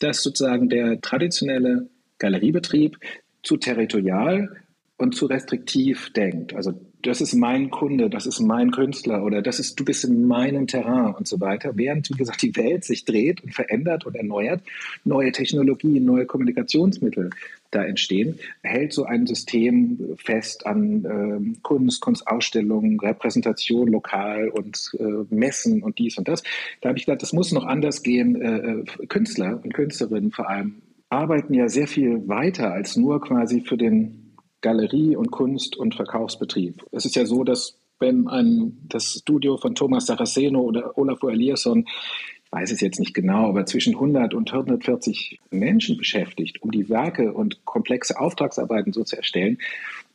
dass 0.00 0.22
sozusagen 0.22 0.68
der 0.68 1.00
traditionelle 1.00 1.88
Galeriebetrieb 2.18 2.98
zu 3.42 3.56
territorial 3.56 4.56
und 4.96 5.14
zu 5.14 5.26
restriktiv 5.26 6.12
denkt. 6.12 6.54
Also 6.54 6.80
das 7.02 7.20
ist 7.20 7.34
mein 7.34 7.70
Kunde, 7.70 8.10
das 8.10 8.26
ist 8.26 8.40
mein 8.40 8.70
Künstler 8.70 9.22
oder 9.22 9.42
das 9.42 9.58
ist, 9.58 9.78
du 9.78 9.84
bist 9.84 10.04
in 10.04 10.26
meinem 10.26 10.66
Terrain 10.66 11.14
und 11.14 11.28
so 11.28 11.40
weiter. 11.40 11.72
Während, 11.74 12.10
wie 12.10 12.16
gesagt, 12.16 12.42
die 12.42 12.56
Welt 12.56 12.84
sich 12.84 13.04
dreht 13.04 13.42
und 13.42 13.54
verändert 13.54 14.06
und 14.06 14.16
erneuert, 14.16 14.62
neue 15.04 15.32
Technologien, 15.32 16.04
neue 16.04 16.26
Kommunikationsmittel 16.26 17.30
da 17.70 17.84
entstehen, 17.84 18.38
hält 18.62 18.92
so 18.92 19.04
ein 19.04 19.26
System 19.26 20.16
fest 20.16 20.66
an 20.66 21.04
äh, 21.04 21.60
Kunst, 21.62 22.00
Kunstausstellungen, 22.00 22.98
Repräsentation 22.98 23.88
lokal 23.88 24.48
und 24.48 24.90
äh, 24.98 25.34
Messen 25.34 25.82
und 25.82 25.98
dies 25.98 26.18
und 26.18 26.28
das. 26.28 26.42
Da 26.80 26.88
habe 26.88 26.98
ich 26.98 27.06
gedacht, 27.06 27.22
das 27.22 27.32
muss 27.32 27.52
noch 27.52 27.64
anders 27.64 28.02
gehen. 28.02 28.40
Äh, 28.40 28.56
äh, 28.56 29.06
Künstler 29.06 29.60
und 29.62 29.74
Künstlerinnen 29.74 30.32
vor 30.32 30.48
allem 30.48 30.82
arbeiten 31.08 31.54
ja 31.54 31.68
sehr 31.68 31.86
viel 31.86 32.26
weiter 32.26 32.72
als 32.72 32.96
nur 32.96 33.20
quasi 33.20 33.60
für 33.60 33.76
den 33.76 34.25
Galerie- 34.66 35.14
und 35.14 35.30
Kunst- 35.30 35.76
und 35.76 35.94
Verkaufsbetrieb. 35.94 36.84
Es 36.90 37.04
ist 37.04 37.14
ja 37.14 37.24
so, 37.24 37.44
dass 37.44 37.78
wenn 38.00 38.26
ein, 38.26 38.78
das 38.88 39.20
Studio 39.20 39.58
von 39.58 39.76
Thomas 39.76 40.06
Saraceno 40.06 40.60
oder 40.60 40.98
Olafur 40.98 41.30
Eliasson, 41.30 41.86
ich 41.86 42.50
weiß 42.50 42.72
es 42.72 42.80
jetzt 42.80 42.98
nicht 42.98 43.14
genau, 43.14 43.48
aber 43.48 43.64
zwischen 43.66 43.94
100 43.94 44.34
und 44.34 44.52
140 44.52 45.38
Menschen 45.52 45.96
beschäftigt, 45.96 46.62
um 46.62 46.72
die 46.72 46.88
Werke 46.88 47.32
und 47.32 47.64
komplexe 47.64 48.18
Auftragsarbeiten 48.18 48.92
so 48.92 49.04
zu 49.04 49.16
erstellen, 49.16 49.58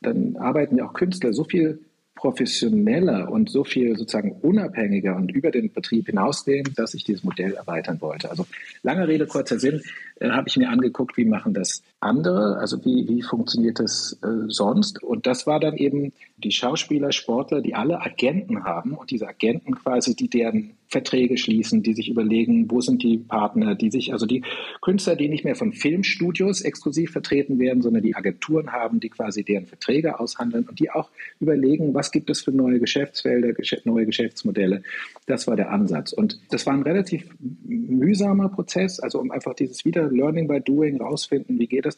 dann 0.02 0.36
arbeiten 0.36 0.76
ja 0.76 0.86
auch 0.86 0.92
Künstler 0.92 1.32
so 1.32 1.44
viel 1.44 1.80
professioneller 2.22 3.32
und 3.32 3.50
so 3.50 3.64
viel 3.64 3.96
sozusagen 3.98 4.30
unabhängiger 4.42 5.16
und 5.16 5.32
über 5.32 5.50
den 5.50 5.72
Betrieb 5.72 6.06
hinausgehen, 6.06 6.72
dass 6.76 6.94
ich 6.94 7.02
dieses 7.02 7.24
Modell 7.24 7.54
erweitern 7.54 8.00
wollte. 8.00 8.30
Also 8.30 8.46
lange 8.84 9.08
Rede, 9.08 9.26
kurzer 9.26 9.58
Sinn, 9.58 9.82
äh, 10.20 10.30
habe 10.30 10.46
ich 10.46 10.56
mir 10.56 10.70
angeguckt, 10.70 11.16
wie 11.16 11.24
machen 11.24 11.52
das 11.52 11.82
andere, 11.98 12.58
also 12.58 12.84
wie, 12.84 13.08
wie 13.08 13.22
funktioniert 13.22 13.80
das 13.80 14.16
äh, 14.22 14.46
sonst. 14.46 15.02
Und 15.02 15.26
das 15.26 15.48
war 15.48 15.58
dann 15.58 15.74
eben 15.74 16.12
die 16.36 16.52
Schauspieler, 16.52 17.10
Sportler, 17.10 17.60
die 17.60 17.74
alle 17.74 18.00
Agenten 18.00 18.62
haben 18.62 18.92
und 18.92 19.10
diese 19.10 19.26
Agenten 19.26 19.74
quasi, 19.74 20.14
die 20.14 20.30
deren 20.30 20.74
Verträge 20.92 21.38
schließen, 21.38 21.82
die 21.82 21.94
sich 21.94 22.08
überlegen, 22.10 22.70
wo 22.70 22.80
sind 22.80 23.02
die 23.02 23.16
Partner, 23.16 23.74
die 23.74 23.90
sich, 23.90 24.12
also 24.12 24.26
die 24.26 24.42
Künstler, 24.82 25.16
die 25.16 25.28
nicht 25.28 25.42
mehr 25.42 25.56
von 25.56 25.72
Filmstudios 25.72 26.60
exklusiv 26.60 27.10
vertreten 27.10 27.58
werden, 27.58 27.82
sondern 27.82 28.02
die 28.02 28.14
Agenturen 28.14 28.72
haben, 28.72 29.00
die 29.00 29.08
quasi 29.08 29.42
deren 29.42 29.66
Verträge 29.66 30.20
aushandeln 30.20 30.68
und 30.68 30.78
die 30.78 30.90
auch 30.90 31.10
überlegen, 31.40 31.94
was 31.94 32.12
gibt 32.12 32.28
es 32.28 32.42
für 32.42 32.52
neue 32.52 32.78
Geschäftsfelder, 32.78 33.54
neue 33.84 34.06
Geschäftsmodelle. 34.06 34.82
Das 35.26 35.46
war 35.46 35.56
der 35.56 35.70
Ansatz. 35.70 36.12
Und 36.12 36.38
das 36.50 36.66
war 36.66 36.74
ein 36.74 36.82
relativ 36.82 37.24
mühsamer 37.64 38.50
Prozess, 38.50 39.00
also 39.00 39.18
um 39.18 39.30
einfach 39.30 39.54
dieses 39.54 39.84
wieder 39.86 40.10
Learning 40.10 40.46
by 40.46 40.60
Doing 40.60 41.00
rausfinden, 41.00 41.58
wie 41.58 41.66
geht 41.66 41.86
es, 41.86 41.96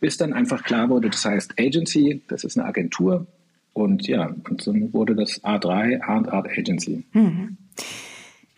bis 0.00 0.16
dann 0.16 0.32
einfach 0.32 0.62
klar 0.62 0.88
wurde, 0.88 1.10
das 1.10 1.24
heißt 1.24 1.54
Agency, 1.58 2.22
das 2.28 2.44
ist 2.44 2.56
eine 2.56 2.68
Agentur, 2.68 3.26
und 3.78 4.08
ja, 4.08 4.34
und 4.48 4.66
dann 4.66 4.92
wurde 4.92 5.14
das 5.14 5.42
A3 5.44 6.02
Art 6.02 6.28
Art 6.28 6.48
Agency. 6.48 7.04
Mhm. 7.12 7.56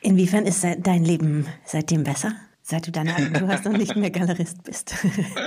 Inwiefern 0.02 0.47
ist 0.47 0.64
dein 0.64 1.04
Leben 1.04 1.47
seitdem 1.64 2.04
besser? 2.04 2.33
Seit 2.62 2.87
du 2.87 2.92
deine 2.92 3.16
Agentur 3.16 3.49
hast 3.49 3.66
und 3.66 3.78
nicht 3.78 3.97
mehr 3.97 4.11
Galerist 4.11 4.62
bist. 4.62 4.95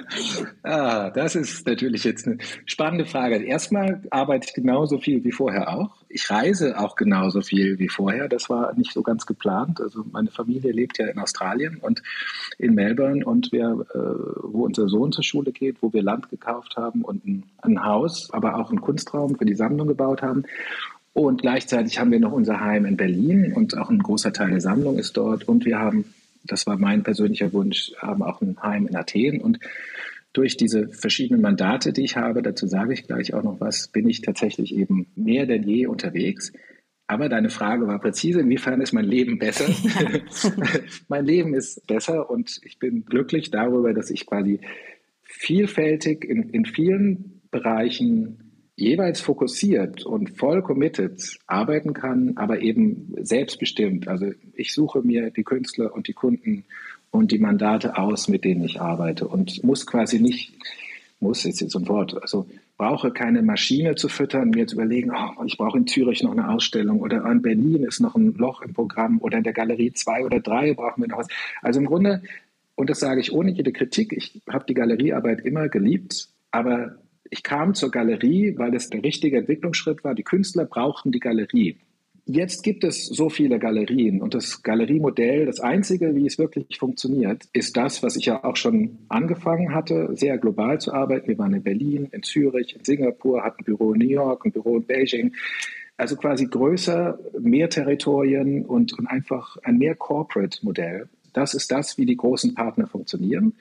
ah, 0.63 1.09
das 1.11 1.35
ist 1.35 1.65
natürlich 1.65 2.03
jetzt 2.03 2.27
eine 2.27 2.37
spannende 2.65 3.05
Frage. 3.05 3.41
Erstmal 3.43 4.01
arbeite 4.09 4.47
ich 4.49 4.53
genauso 4.53 4.97
viel 4.97 5.23
wie 5.23 5.31
vorher 5.31 5.73
auch. 5.73 6.03
Ich 6.09 6.29
reise 6.29 6.77
auch 6.77 6.97
genauso 6.97 7.41
viel 7.41 7.79
wie 7.79 7.87
vorher. 7.87 8.27
Das 8.27 8.49
war 8.49 8.73
nicht 8.75 8.91
so 8.91 9.03
ganz 9.03 9.25
geplant. 9.25 9.79
Also 9.79 10.03
meine 10.11 10.31
Familie 10.31 10.73
lebt 10.73 10.97
ja 10.97 11.07
in 11.07 11.17
Australien 11.17 11.77
und 11.77 12.03
in 12.57 12.73
Melbourne 12.73 13.25
und 13.25 13.53
wir, 13.53 13.85
äh, 13.93 13.97
wo 14.43 14.65
unser 14.65 14.89
Sohn 14.89 15.13
zur 15.13 15.23
Schule 15.23 15.53
geht, 15.53 15.77
wo 15.81 15.93
wir 15.93 16.03
Land 16.03 16.29
gekauft 16.29 16.75
haben 16.75 17.03
und 17.03 17.25
ein, 17.25 17.43
ein 17.61 17.85
Haus, 17.85 18.29
aber 18.33 18.55
auch 18.57 18.69
einen 18.69 18.81
Kunstraum 18.81 19.37
für 19.37 19.45
die 19.45 19.55
Sammlung 19.55 19.87
gebaut 19.87 20.21
haben. 20.21 20.43
Und 21.13 21.41
gleichzeitig 21.41 21.99
haben 21.99 22.11
wir 22.11 22.19
noch 22.19 22.31
unser 22.31 22.59
Heim 22.59 22.85
in 22.85 22.97
Berlin 22.97 23.53
und 23.53 23.77
auch 23.77 23.89
ein 23.89 23.99
großer 23.99 24.33
Teil 24.33 24.49
der 24.49 24.61
Sammlung 24.61 24.97
ist 24.97 25.15
dort. 25.15 25.47
Und 25.47 25.63
wir 25.63 25.77
haben 25.77 26.05
das 26.43 26.67
war 26.67 26.77
mein 26.77 27.03
persönlicher 27.03 27.53
Wunsch, 27.53 27.93
haben 27.97 28.21
auch 28.21 28.41
ein 28.41 28.57
Heim 28.61 28.87
in 28.87 28.95
Athen. 28.95 29.41
Und 29.41 29.59
durch 30.33 30.57
diese 30.57 30.89
verschiedenen 30.89 31.41
Mandate, 31.41 31.93
die 31.93 32.03
ich 32.03 32.17
habe, 32.17 32.41
dazu 32.41 32.67
sage 32.67 32.93
ich 32.93 33.07
gleich 33.07 33.33
auch 33.33 33.43
noch 33.43 33.59
was, 33.59 33.87
bin 33.87 34.09
ich 34.09 34.21
tatsächlich 34.21 34.75
eben 34.75 35.07
mehr 35.15 35.45
denn 35.45 35.63
je 35.63 35.87
unterwegs. 35.87 36.51
Aber 37.07 37.29
deine 37.29 37.49
Frage 37.49 37.87
war 37.87 37.99
präzise, 37.99 38.41
inwiefern 38.41 38.81
ist 38.81 38.93
mein 38.93 39.05
Leben 39.05 39.37
besser? 39.37 39.65
mein 41.07 41.25
Leben 41.25 41.53
ist 41.53 41.85
besser 41.85 42.29
und 42.29 42.59
ich 42.63 42.79
bin 42.79 43.05
glücklich 43.05 43.51
darüber, 43.51 43.93
dass 43.93 44.09
ich 44.09 44.25
quasi 44.25 44.59
vielfältig 45.21 46.25
in, 46.25 46.49
in 46.49 46.65
vielen 46.65 47.41
Bereichen 47.51 48.52
jeweils 48.75 49.21
fokussiert 49.21 50.05
und 50.05 50.37
voll 50.37 50.61
committed 50.61 51.37
arbeiten 51.47 51.93
kann, 51.93 52.33
aber 52.37 52.61
eben 52.61 53.13
selbstbestimmt. 53.21 54.07
Also 54.07 54.31
ich 54.55 54.73
suche 54.73 55.01
mir 55.01 55.29
die 55.29 55.43
Künstler 55.43 55.93
und 55.93 56.07
die 56.07 56.13
Kunden 56.13 56.65
und 57.11 57.31
die 57.31 57.39
Mandate 57.39 57.97
aus, 57.97 58.27
mit 58.27 58.43
denen 58.43 58.63
ich 58.63 58.81
arbeite 58.81 59.27
und 59.27 59.63
muss 59.63 59.85
quasi 59.85 60.19
nicht, 60.19 60.53
muss 61.19 61.43
jetzt 61.43 61.59
so 61.69 61.79
ein 61.79 61.87
Wort, 61.87 62.19
also 62.21 62.47
brauche 62.75 63.11
keine 63.11 63.43
Maschine 63.43 63.93
zu 63.93 64.09
füttern, 64.09 64.49
mir 64.49 64.65
zu 64.65 64.75
überlegen, 64.75 65.11
oh, 65.11 65.43
ich 65.45 65.57
brauche 65.57 65.77
in 65.77 65.85
Zürich 65.85 66.23
noch 66.23 66.31
eine 66.31 66.49
Ausstellung 66.49 67.01
oder 67.01 67.23
in 67.31 67.43
Berlin 67.43 67.83
ist 67.83 67.99
noch 67.99 68.15
ein 68.15 68.33
Loch 68.33 68.61
im 68.61 68.73
Programm 68.73 69.19
oder 69.21 69.37
in 69.37 69.43
der 69.43 69.53
Galerie 69.53 69.93
zwei 69.93 70.25
oder 70.25 70.39
drei 70.39 70.73
brauchen 70.73 71.03
wir 71.03 71.07
noch 71.07 71.19
was. 71.19 71.27
Also 71.61 71.79
im 71.79 71.85
Grunde, 71.85 72.23
und 72.75 72.89
das 72.89 72.99
sage 72.99 73.21
ich 73.21 73.31
ohne 73.31 73.51
jede 73.51 73.71
Kritik, 73.71 74.11
ich 74.11 74.41
habe 74.49 74.65
die 74.67 74.73
Galeriearbeit 74.73 75.45
immer 75.45 75.69
geliebt, 75.69 76.29
aber 76.49 76.97
ich 77.33 77.41
kam 77.41 77.73
zur 77.73 77.89
Galerie, 77.89 78.53
weil 78.57 78.75
es 78.75 78.91
der 78.91 79.03
richtige 79.03 79.39
Entwicklungsschritt 79.39 80.03
war. 80.03 80.13
Die 80.13 80.21
Künstler 80.21 80.65
brauchten 80.65 81.11
die 81.11 81.19
Galerie. 81.19 81.77
Jetzt 82.27 82.61
gibt 82.61 82.83
es 82.83 83.07
so 83.07 83.29
viele 83.29 83.57
Galerien 83.57 84.21
und 84.21 84.35
das 84.35 84.61
Galeriemodell, 84.61 85.47
das 85.47 85.59
einzige, 85.59 86.15
wie 86.15 86.27
es 86.27 86.37
wirklich 86.37 86.77
funktioniert, 86.77 87.45
ist 87.51 87.75
das, 87.75 88.03
was 88.03 88.15
ich 88.17 88.27
ja 88.27 88.43
auch 88.43 88.55
schon 88.55 88.99
angefangen 89.09 89.73
hatte, 89.73 90.11
sehr 90.13 90.37
global 90.37 90.79
zu 90.79 90.93
arbeiten. 90.93 91.27
Wir 91.27 91.39
waren 91.39 91.55
in 91.55 91.63
Berlin, 91.63 92.07
in 92.11 92.21
Zürich, 92.21 92.75
in 92.75 92.83
Singapur, 92.85 93.43
hatten 93.43 93.61
ein 93.61 93.65
Büro 93.65 93.93
in 93.93 93.99
New 93.99 94.09
York, 94.09 94.45
ein 94.45 94.51
Büro 94.51 94.77
in 94.77 94.85
Beijing. 94.85 95.33
Also 95.97 96.15
quasi 96.15 96.45
größer, 96.45 97.17
mehr 97.39 97.69
Territorien 97.69 98.63
und, 98.63 98.93
und 98.93 99.07
einfach 99.07 99.57
ein 99.63 99.79
mehr 99.79 99.95
Corporate-Modell. 99.95 101.09
Das 101.33 101.55
ist 101.55 101.71
das, 101.71 101.97
wie 101.97 102.05
die 102.05 102.15
großen 102.15 102.53
Partner 102.53 102.85
funktionieren 102.85 103.53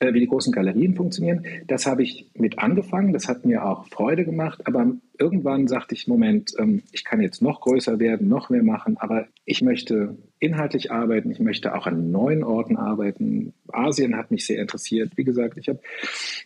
äh, 0.00 0.12
wie 0.12 0.20
die 0.20 0.28
großen 0.28 0.52
Galerien 0.52 0.94
funktionieren. 0.94 1.44
Das 1.66 1.86
habe 1.86 2.02
ich 2.02 2.30
mit 2.34 2.58
angefangen, 2.58 3.12
das 3.12 3.28
hat 3.28 3.44
mir 3.44 3.64
auch 3.64 3.88
Freude 3.88 4.24
gemacht, 4.24 4.66
aber 4.66 4.92
irgendwann 5.18 5.66
sagte 5.66 5.94
ich, 5.94 6.06
Moment, 6.06 6.52
ähm, 6.58 6.82
ich 6.92 7.04
kann 7.04 7.20
jetzt 7.20 7.42
noch 7.42 7.60
größer 7.60 7.98
werden, 7.98 8.28
noch 8.28 8.48
mehr 8.48 8.62
machen, 8.62 8.96
aber 8.98 9.26
ich 9.44 9.60
möchte 9.60 10.16
inhaltlich 10.38 10.92
arbeiten, 10.92 11.32
ich 11.32 11.40
möchte 11.40 11.74
auch 11.74 11.86
an 11.86 12.12
neuen 12.12 12.44
Orten 12.44 12.76
arbeiten. 12.76 13.54
Asien 13.72 14.16
hat 14.16 14.30
mich 14.30 14.46
sehr 14.46 14.60
interessiert. 14.60 15.12
Wie 15.16 15.24
gesagt, 15.24 15.58
ich, 15.58 15.68
habe, 15.68 15.80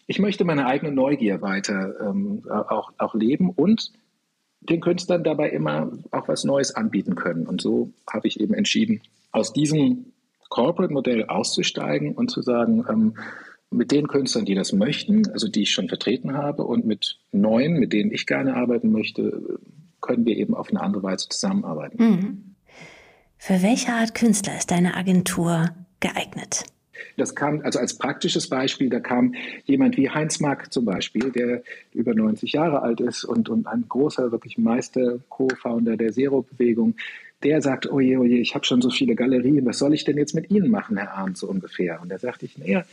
ich 0.06 0.18
möchte 0.18 0.44
meine 0.44 0.66
eigene 0.66 0.92
Neugier 0.92 1.42
weiter 1.42 1.94
ähm, 2.00 2.44
auch, 2.48 2.92
auch 2.96 3.14
leben 3.14 3.50
und 3.50 3.92
den 4.60 4.80
Künstlern 4.80 5.24
dabei 5.24 5.50
immer 5.50 5.92
auch 6.10 6.28
was 6.28 6.44
Neues 6.44 6.74
anbieten 6.74 7.16
können. 7.16 7.46
Und 7.46 7.60
so 7.60 7.92
habe 8.10 8.28
ich 8.28 8.40
eben 8.40 8.54
entschieden, 8.54 9.02
aus 9.32 9.52
diesem 9.52 10.11
Corporate-Modell 10.52 11.24
auszusteigen 11.24 12.12
und 12.12 12.30
zu 12.30 12.42
sagen, 12.42 12.84
ähm, 12.86 13.14
mit 13.70 13.90
den 13.90 14.06
Künstlern, 14.06 14.44
die 14.44 14.54
das 14.54 14.74
möchten, 14.74 15.30
also 15.32 15.48
die 15.48 15.62
ich 15.62 15.70
schon 15.70 15.88
vertreten 15.88 16.34
habe, 16.34 16.64
und 16.64 16.84
mit 16.84 17.18
neuen, 17.32 17.80
mit 17.80 17.94
denen 17.94 18.12
ich 18.12 18.26
gerne 18.26 18.54
arbeiten 18.54 18.92
möchte, 18.92 19.58
können 20.02 20.26
wir 20.26 20.36
eben 20.36 20.54
auf 20.54 20.68
eine 20.68 20.82
andere 20.82 21.02
Weise 21.04 21.30
zusammenarbeiten. 21.30 22.04
Mhm. 22.04 22.54
Für 23.38 23.62
welche 23.62 23.92
Art 23.92 24.14
Künstler 24.14 24.58
ist 24.58 24.70
deine 24.70 24.94
Agentur 24.94 25.70
geeignet? 26.00 26.64
Das 27.16 27.34
kam, 27.34 27.62
also 27.62 27.78
als 27.78 27.96
praktisches 27.96 28.46
Beispiel, 28.50 28.90
da 28.90 29.00
kam 29.00 29.34
jemand 29.64 29.96
wie 29.96 30.10
Heinz 30.10 30.38
Mack 30.38 30.70
zum 30.70 30.84
Beispiel, 30.84 31.32
der 31.32 31.62
über 31.94 32.14
90 32.14 32.52
Jahre 32.52 32.82
alt 32.82 33.00
ist 33.00 33.24
und, 33.24 33.48
und 33.48 33.66
ein 33.66 33.86
großer, 33.88 34.30
wirklich 34.32 34.58
Meister, 34.58 35.18
Co-Founder 35.30 35.96
der 35.96 36.12
Zero-Bewegung, 36.12 36.94
der 37.42 37.62
sagt, 37.62 37.90
oje, 37.90 38.18
oje, 38.18 38.38
ich 38.38 38.54
habe 38.54 38.64
schon 38.64 38.80
so 38.80 38.90
viele 38.90 39.14
Galerien, 39.14 39.64
was 39.66 39.78
soll 39.78 39.94
ich 39.94 40.04
denn 40.04 40.18
jetzt 40.18 40.34
mit 40.34 40.50
Ihnen 40.50 40.70
machen, 40.70 40.96
Herr 40.96 41.14
Arndt, 41.14 41.38
so 41.38 41.48
ungefähr? 41.48 42.00
Und 42.00 42.10
da 42.10 42.18
sagte 42.18 42.46
ich, 42.46 42.58
naja, 42.58 42.84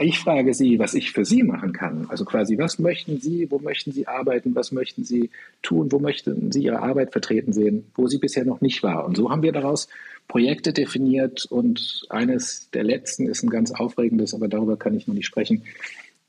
ich 0.00 0.18
frage 0.18 0.54
Sie, 0.54 0.78
was 0.78 0.94
ich 0.94 1.10
für 1.12 1.24
Sie 1.24 1.42
machen 1.42 1.72
kann. 1.72 2.06
Also 2.08 2.24
quasi, 2.24 2.56
was 2.58 2.78
möchten 2.78 3.20
Sie, 3.20 3.50
wo 3.50 3.58
möchten 3.58 3.92
Sie 3.92 4.06
arbeiten, 4.06 4.54
was 4.54 4.70
möchten 4.70 5.04
Sie 5.04 5.30
tun, 5.62 5.90
wo 5.90 5.98
möchten 5.98 6.52
Sie 6.52 6.62
Ihre 6.62 6.80
Arbeit 6.80 7.12
vertreten 7.12 7.52
sehen, 7.52 7.90
wo 7.94 8.06
sie 8.06 8.18
bisher 8.18 8.44
noch 8.44 8.60
nicht 8.60 8.82
war. 8.82 9.04
Und 9.04 9.16
so 9.16 9.30
haben 9.30 9.42
wir 9.42 9.52
daraus 9.52 9.88
Projekte 10.28 10.72
definiert 10.72 11.46
und 11.46 12.06
eines 12.10 12.70
der 12.70 12.84
letzten 12.84 13.26
ist 13.26 13.42
ein 13.42 13.50
ganz 13.50 13.72
aufregendes, 13.72 14.34
aber 14.34 14.46
darüber 14.46 14.76
kann 14.76 14.94
ich 14.94 15.08
noch 15.08 15.14
nicht 15.14 15.26
sprechen. 15.26 15.64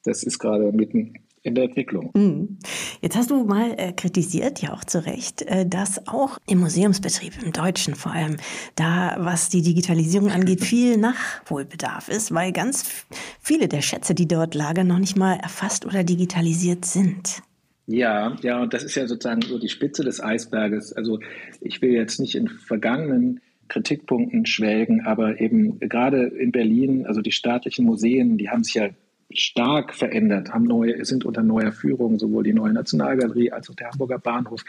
Das 0.04 0.24
ist 0.24 0.40
gerade 0.40 0.72
mitten 0.72 1.16
in 1.50 1.56
der 1.56 1.66
Entwicklung. 1.66 2.12
Mhm. 2.16 2.58
Jetzt 3.02 3.16
hast 3.16 3.30
du 3.30 3.44
mal 3.44 3.74
äh, 3.78 3.92
kritisiert, 3.92 4.62
ja 4.62 4.74
auch 4.74 4.84
zu 4.84 5.06
Recht, 5.06 5.42
äh, 5.44 5.66
dass 5.66 6.08
auch 6.08 6.38
im 6.48 6.60
Museumsbetrieb, 6.60 7.34
im 7.44 7.52
Deutschen 7.52 7.96
vor 7.96 8.14
allem, 8.14 8.38
da, 8.76 9.18
was 9.20 9.50
die 9.50 9.62
Digitalisierung 9.62 10.32
angeht, 10.32 10.64
viel 10.64 10.98
Nachholbedarf 10.98 12.08
ist, 12.10 12.34
weil 12.34 12.52
ganz 12.52 13.06
viele 13.42 13.68
der 13.68 13.82
Schätze, 13.82 14.16
die 14.16 14.28
dort 14.28 14.56
lagern, 14.56 14.88
noch 14.88 15.00
nicht 15.00 15.18
mal 15.18 15.36
erfasst 15.36 15.86
oder 15.86 16.04
digitalisiert 16.04 16.86
sind. 16.86 17.42
Ja, 17.88 18.38
ja, 18.44 18.62
und 18.62 18.74
das 18.74 18.84
ist 18.84 18.96
ja 18.96 19.08
sozusagen 19.08 19.42
so 19.42 19.58
die 19.58 19.68
Spitze 19.68 20.04
des 20.04 20.22
Eisberges. 20.22 20.94
Also 20.94 21.20
ich 21.60 21.82
will 21.82 21.92
jetzt 21.92 22.20
nicht 22.20 22.36
in 22.36 22.48
vergangenen 22.48 23.42
Kritikpunkten 23.68 24.46
schwelgen, 24.46 25.02
aber 25.06 25.40
eben 25.40 25.80
gerade 25.80 26.26
in 26.26 26.52
Berlin, 26.52 27.06
also 27.08 27.22
die 27.22 27.32
staatlichen 27.32 27.86
Museen, 27.86 28.38
die 28.38 28.50
haben 28.50 28.64
sich 28.64 28.76
ja 28.76 28.90
stark 29.32 29.94
verändert, 29.94 30.54
haben 30.54 30.66
neue, 30.66 31.04
sind 31.06 31.26
unter 31.26 31.44
neuer 31.44 31.72
Führung, 31.72 32.18
sowohl 32.18 32.44
die 32.44 32.54
neue 32.54 32.74
Nationalgalerie 32.74 33.52
als 33.52 33.70
auch 33.70 33.76
der 33.76 33.92
Hamburger 33.92 34.20
Bahnhof 34.20 34.64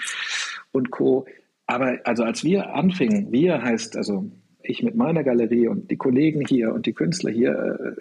und 0.73 0.90
Co. 0.90 1.27
Aber 1.66 1.99
also 2.05 2.25
als 2.25 2.44
wir 2.44 2.75
anfingen, 2.75 3.33
wir 3.33 3.62
heißt 3.62 3.96
also 3.96 4.31
ich 4.62 4.83
mit 4.83 4.94
meiner 4.94 5.25
Galerie 5.25 5.68
und 5.68 5.90
die 5.90 5.96
Kollegen 5.96 6.44
hier 6.46 6.73
und 6.75 6.87
die 6.87 6.92
Künstler 6.92 7.31
hier, 7.31 7.53
äh, 7.53 8.01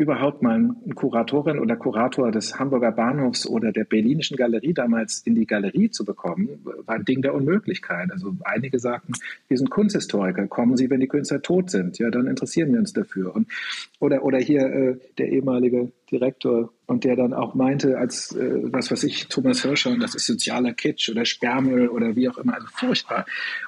überhaupt 0.00 0.40
mal 0.40 0.54
eine 0.54 0.94
Kuratorin 0.94 1.58
oder 1.58 1.76
Kurator 1.76 2.30
des 2.30 2.58
Hamburger 2.58 2.90
Bahnhofs 2.90 3.46
oder 3.46 3.70
der 3.70 3.84
Berlinischen 3.84 4.38
Galerie 4.38 4.72
damals 4.72 5.18
in 5.26 5.34
die 5.34 5.46
Galerie 5.46 5.90
zu 5.90 6.06
bekommen, 6.06 6.48
war 6.86 6.94
ein 6.94 7.04
Ding 7.04 7.20
der 7.20 7.34
Unmöglichkeit. 7.34 8.10
Also 8.10 8.34
einige 8.44 8.78
sagten, 8.78 9.12
wir 9.48 9.58
sind 9.58 9.68
Kunsthistoriker, 9.68 10.46
kommen 10.46 10.78
Sie, 10.78 10.88
wenn 10.88 11.00
die 11.00 11.06
Künstler 11.06 11.42
tot 11.42 11.68
sind, 11.70 11.98
ja, 11.98 12.08
dann 12.08 12.28
interessieren 12.28 12.72
wir 12.72 12.78
uns 12.78 12.94
dafür. 12.94 13.36
Und, 13.36 13.48
oder, 13.98 14.24
oder 14.24 14.38
hier 14.38 14.62
äh, 14.62 14.96
der 15.18 15.28
ehemalige 15.28 15.92
Direktor 16.10 16.72
und 16.86 17.04
der 17.04 17.14
dann 17.14 17.34
auch 17.34 17.54
meinte, 17.54 17.98
als 17.98 18.34
äh, 18.34 18.72
was 18.72 18.90
weiß 18.90 19.04
ich, 19.04 19.28
Thomas 19.28 19.62
Hirscher, 19.62 19.98
das 19.98 20.14
ist 20.14 20.24
sozialer 20.24 20.72
Kitsch 20.72 21.10
oder 21.10 21.26
Sperrmüll 21.26 21.88
oder 21.88 22.16
wie 22.16 22.28
auch 22.30 22.38
immer, 22.38 22.54
also 22.54 22.66
furchtbar, 22.72 23.26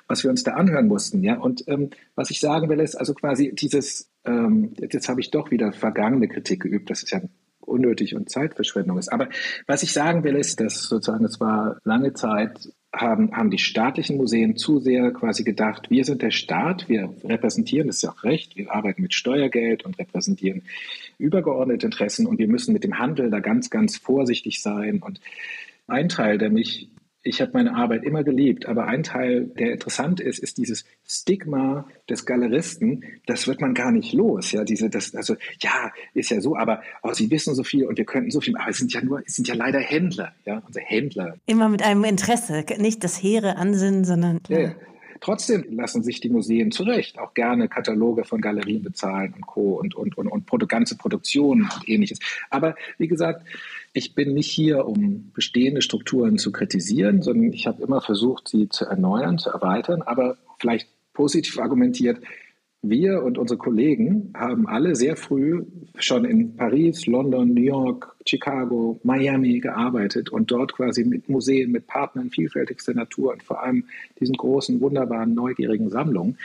was 0.08 0.24
wir 0.24 0.30
uns 0.30 0.44
da 0.44 0.52
anhören 0.52 0.88
mussten. 0.88 1.22
Ja, 1.22 1.38
und 1.38 1.64
ähm, 1.68 1.90
was 2.14 2.30
ich 2.30 2.40
sagen 2.40 2.70
will, 2.70 2.80
ist 2.80 2.94
also 2.94 3.12
quasi 3.12 3.54
dieses 3.54 4.11
ähm, 4.24 4.74
jetzt 4.78 5.08
habe 5.08 5.20
ich 5.20 5.30
doch 5.30 5.50
wieder 5.50 5.72
vergangene 5.72 6.28
Kritik 6.28 6.62
geübt, 6.62 6.90
das 6.90 7.02
ist 7.02 7.10
ja 7.10 7.20
unnötig 7.60 8.14
und 8.14 8.30
Zeitverschwendung 8.30 8.98
ist. 8.98 9.12
Aber 9.12 9.28
was 9.66 9.82
ich 9.82 9.92
sagen 9.92 10.24
will, 10.24 10.34
ist, 10.34 10.60
dass 10.60 10.82
sozusagen 10.82 11.24
es 11.24 11.40
war 11.40 11.78
lange 11.84 12.12
Zeit 12.12 12.70
haben, 12.94 13.34
haben 13.34 13.50
die 13.50 13.58
staatlichen 13.58 14.16
Museen 14.16 14.56
zu 14.56 14.78
sehr 14.78 15.12
quasi 15.12 15.44
gedacht, 15.44 15.88
wir 15.90 16.04
sind 16.04 16.20
der 16.20 16.30
Staat, 16.30 16.88
wir 16.88 17.14
repräsentieren, 17.24 17.86
das 17.86 17.96
ist 17.96 18.02
ja 18.02 18.10
auch 18.10 18.22
recht, 18.24 18.56
wir 18.56 18.72
arbeiten 18.72 19.00
mit 19.00 19.14
Steuergeld 19.14 19.84
und 19.84 19.98
repräsentieren 19.98 20.62
übergeordnete 21.18 21.86
Interessen 21.86 22.26
und 22.26 22.38
wir 22.38 22.48
müssen 22.48 22.72
mit 22.72 22.84
dem 22.84 22.98
Handel 22.98 23.30
da 23.30 23.40
ganz, 23.40 23.70
ganz 23.70 23.96
vorsichtig 23.96 24.60
sein. 24.60 25.00
Und 25.00 25.20
ein 25.86 26.08
Teil, 26.08 26.36
der 26.36 26.50
mich 26.50 26.88
ich 27.24 27.40
habe 27.40 27.52
meine 27.54 27.74
Arbeit 27.74 28.02
immer 28.02 28.24
geliebt, 28.24 28.66
aber 28.66 28.86
ein 28.86 29.02
Teil, 29.02 29.46
der 29.58 29.72
interessant 29.72 30.20
ist, 30.20 30.38
ist 30.38 30.58
dieses 30.58 30.84
Stigma 31.06 31.86
des 32.08 32.26
Galeristen. 32.26 33.04
Das 33.26 33.46
wird 33.46 33.60
man 33.60 33.74
gar 33.74 33.92
nicht 33.92 34.12
los. 34.12 34.52
Ja, 34.52 34.64
diese, 34.64 34.90
das, 34.90 35.14
also 35.14 35.36
ja, 35.60 35.92
ist 36.14 36.30
ja 36.30 36.40
so, 36.40 36.56
aber 36.56 36.82
oh, 37.02 37.12
sie 37.12 37.30
wissen 37.30 37.54
so 37.54 37.62
viel 37.62 37.86
und 37.86 37.96
wir 37.96 38.04
könnten 38.04 38.30
so 38.30 38.40
viel. 38.40 38.56
Aber 38.56 38.70
es 38.70 38.78
sind 38.78 38.92
ja 38.92 39.02
nur, 39.02 39.22
es 39.24 39.36
sind 39.36 39.46
ja 39.46 39.54
leider 39.54 39.78
Händler, 39.78 40.34
ja, 40.44 40.62
unsere 40.66 40.84
Händler. 40.84 41.36
Immer 41.46 41.68
mit 41.68 41.82
einem 41.82 42.04
Interesse, 42.04 42.64
nicht 42.78 43.04
das 43.04 43.22
hehre 43.22 43.56
Ansinnen, 43.56 44.04
sondern 44.04 44.40
ja, 44.48 44.60
ja. 44.60 44.74
Trotzdem 45.22 45.64
lassen 45.70 46.02
sich 46.02 46.20
die 46.20 46.30
Museen 46.30 46.72
zu 46.72 46.82
Recht 46.82 47.16
auch 47.20 47.32
gerne 47.32 47.68
Kataloge 47.68 48.24
von 48.24 48.40
Galerien 48.40 48.82
bezahlen 48.82 49.32
und 49.34 49.46
Co. 49.46 49.78
und, 49.78 49.94
und, 49.94 50.18
und, 50.18 50.26
und 50.28 50.68
ganze 50.68 50.96
Produktionen 50.96 51.70
und 51.72 51.88
ähnliches. 51.88 52.18
Aber 52.50 52.74
wie 52.98 53.06
gesagt, 53.06 53.46
ich 53.92 54.14
bin 54.14 54.32
nicht 54.32 54.50
hier, 54.50 54.86
um 54.86 55.32
bestehende 55.34 55.82
Strukturen 55.82 56.38
zu 56.38 56.50
kritisieren, 56.50 57.22
sondern 57.22 57.52
ich 57.52 57.66
habe 57.66 57.82
immer 57.82 58.00
versucht, 58.00 58.48
sie 58.48 58.68
zu 58.68 58.86
erneuern, 58.86 59.38
zu 59.38 59.50
erweitern, 59.50 60.02
aber 60.02 60.38
vielleicht 60.58 60.88
positiv 61.12 61.58
argumentiert, 61.58 62.20
wir 62.84 63.22
und 63.22 63.38
unsere 63.38 63.58
Kollegen 63.58 64.32
haben 64.34 64.66
alle 64.66 64.96
sehr 64.96 65.14
früh 65.14 65.64
schon 65.98 66.24
in 66.24 66.56
Paris, 66.56 67.06
London, 67.06 67.54
New 67.54 67.62
York, 67.62 68.16
Chicago, 68.26 68.98
Miami 69.04 69.60
gearbeitet 69.60 70.30
und 70.30 70.50
dort 70.50 70.72
quasi 70.72 71.04
mit 71.04 71.28
Museen, 71.28 71.70
mit 71.70 71.86
Partnern 71.86 72.30
vielfältigster 72.30 72.92
Natur 72.92 73.34
und 73.34 73.42
vor 73.44 73.62
allem 73.62 73.84
diesen 74.18 74.34
großen, 74.34 74.80
wunderbaren, 74.80 75.32
neugierigen 75.32 75.90
Sammlungen, 75.90 76.38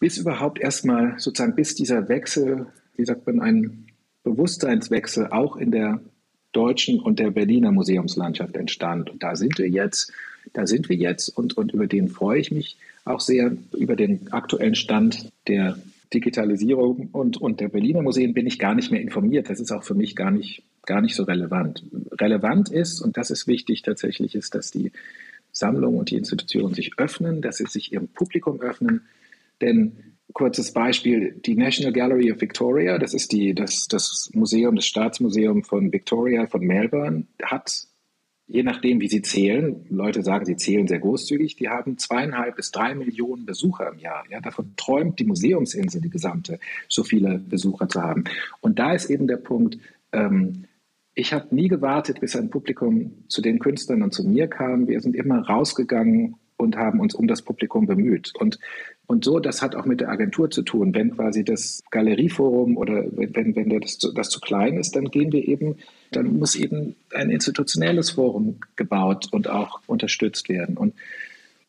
bis 0.00 0.18
überhaupt 0.18 0.58
erstmal 0.58 1.20
sozusagen, 1.20 1.54
bis 1.54 1.76
dieser 1.76 2.08
Wechsel, 2.08 2.66
wie 2.96 3.04
sagt 3.04 3.24
man, 3.28 3.40
ein 3.40 3.86
Bewusstseinswechsel 4.24 5.28
auch 5.28 5.56
in 5.56 5.70
der 5.70 6.00
deutschen 6.56 7.00
und 7.00 7.18
der 7.18 7.30
Berliner 7.30 7.72
Museumslandschaft 7.72 8.56
entstand. 8.56 9.10
Und 9.10 9.22
da 9.22 9.36
sind 9.36 9.58
wir 9.58 9.68
jetzt, 9.68 10.12
da 10.52 10.66
sind 10.66 10.88
wir 10.88 10.96
jetzt 10.96 11.28
und, 11.28 11.56
und 11.56 11.72
über 11.72 11.86
den 11.86 12.08
freue 12.08 12.40
ich 12.40 12.50
mich 12.50 12.76
auch 13.04 13.20
sehr. 13.20 13.56
Über 13.76 13.96
den 13.96 14.32
aktuellen 14.32 14.74
Stand 14.74 15.30
der 15.46 15.78
Digitalisierung 16.12 17.08
und, 17.12 17.36
und 17.36 17.60
der 17.60 17.68
Berliner 17.68 18.02
Museen 18.02 18.34
bin 18.34 18.46
ich 18.46 18.58
gar 18.58 18.74
nicht 18.74 18.90
mehr 18.90 19.00
informiert. 19.00 19.50
Das 19.50 19.60
ist 19.60 19.72
auch 19.72 19.84
für 19.84 19.94
mich 19.94 20.16
gar 20.16 20.30
nicht 20.30 20.62
gar 20.86 21.00
nicht 21.00 21.14
so 21.14 21.24
relevant. 21.24 21.82
Relevant 22.20 22.70
ist, 22.70 23.00
und 23.00 23.16
das 23.16 23.30
ist 23.30 23.46
wichtig 23.46 23.82
tatsächlich, 23.82 24.34
ist, 24.34 24.54
dass 24.54 24.70
die 24.70 24.92
Sammlungen 25.52 25.98
und 25.98 26.10
die 26.10 26.16
Institutionen 26.16 26.74
sich 26.74 26.98
öffnen, 26.98 27.40
dass 27.40 27.56
sie 27.56 27.66
sich 27.66 27.92
ihrem 27.92 28.08
Publikum 28.08 28.60
öffnen. 28.60 29.02
Denn 29.60 30.13
kurzes 30.32 30.72
Beispiel, 30.72 31.40
die 31.44 31.54
National 31.54 31.92
Gallery 31.92 32.32
of 32.32 32.40
Victoria, 32.40 32.98
das 32.98 33.14
ist 33.14 33.32
die, 33.32 33.54
das, 33.54 33.86
das 33.86 34.30
Museum, 34.34 34.76
das 34.76 34.86
Staatsmuseum 34.86 35.62
von 35.64 35.92
Victoria 35.92 36.46
von 36.46 36.62
Melbourne, 36.62 37.26
hat 37.42 37.86
je 38.46 38.62
nachdem, 38.62 39.00
wie 39.00 39.08
sie 39.08 39.22
zählen, 39.22 39.86
Leute 39.88 40.22
sagen, 40.22 40.44
sie 40.44 40.56
zählen 40.56 40.86
sehr 40.86 40.98
großzügig, 40.98 41.56
die 41.56 41.68
haben 41.68 41.98
zweieinhalb 41.98 42.56
bis 42.56 42.70
drei 42.70 42.94
Millionen 42.94 43.46
Besucher 43.46 43.90
im 43.90 43.98
Jahr. 43.98 44.24
Ja, 44.28 44.40
davon 44.40 44.74
träumt 44.76 45.18
die 45.18 45.24
Museumsinsel, 45.24 46.00
die 46.00 46.10
gesamte, 46.10 46.58
so 46.88 47.04
viele 47.04 47.38
Besucher 47.38 47.88
zu 47.88 48.02
haben. 48.02 48.24
Und 48.60 48.78
da 48.78 48.92
ist 48.92 49.10
eben 49.10 49.26
der 49.26 49.38
Punkt, 49.38 49.78
ähm, 50.12 50.64
ich 51.14 51.32
habe 51.32 51.54
nie 51.54 51.68
gewartet, 51.68 52.20
bis 52.20 52.36
ein 52.36 52.50
Publikum 52.50 53.24
zu 53.28 53.40
den 53.40 53.60
Künstlern 53.60 54.02
und 54.02 54.12
zu 54.12 54.24
mir 54.28 54.48
kam. 54.48 54.88
Wir 54.88 55.00
sind 55.00 55.14
immer 55.14 55.46
rausgegangen 55.46 56.36
und 56.56 56.76
haben 56.76 57.00
uns 57.00 57.14
um 57.14 57.28
das 57.28 57.42
Publikum 57.42 57.86
bemüht. 57.86 58.32
Und, 58.38 58.58
und 59.06 59.24
so, 59.24 59.38
das 59.38 59.60
hat 59.60 59.74
auch 59.74 59.84
mit 59.84 60.00
der 60.00 60.08
Agentur 60.08 60.50
zu 60.50 60.62
tun. 60.62 60.94
Wenn 60.94 61.14
quasi 61.14 61.44
das 61.44 61.82
Galerieforum 61.90 62.76
oder 62.76 63.04
wenn, 63.12 63.54
wenn 63.54 63.80
das, 63.80 63.98
das 63.98 64.30
zu 64.30 64.40
klein 64.40 64.78
ist, 64.78 64.96
dann 64.96 65.10
gehen 65.10 65.30
wir 65.32 65.46
eben, 65.46 65.76
dann 66.10 66.38
muss 66.38 66.54
eben 66.54 66.96
ein 67.12 67.30
institutionelles 67.30 68.10
Forum 68.10 68.60
gebaut 68.76 69.28
und 69.30 69.48
auch 69.48 69.80
unterstützt 69.86 70.48
werden. 70.48 70.78
Und 70.78 70.94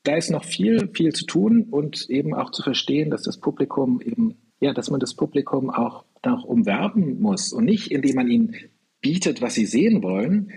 da 0.04 0.15
ist 0.15 0.32
noch 0.32 0.45
viel, 0.45 0.89
viel 0.93 1.12
zu 1.12 1.26
tun 1.26 1.67
und 1.69 2.10
eben 2.10 2.34
auch 2.34 2.52
zu 2.52 2.63
verstehen, 2.63 3.10
dass 3.10 3.24
das 3.24 3.38
Publikum 3.38 4.00
eben, 4.02 4.36
ja, 4.62 4.74
dass 4.74 4.89
man 4.89 5.00
das 5.00 5.13
Publikum 5.13 5.69
auch, 5.69 6.06
auch 6.21 6.43
umwerben 6.45 7.19
muss 7.21 7.52
und 7.52 7.65
nicht, 7.65 7.91
indem 7.91 8.15
man 8.15 8.30
ihnen 8.30 8.56
bietet, 9.02 9.41
was 9.41 9.56
sie 9.56 9.65
sehen 9.65 10.04
wollen, 10.04 10.52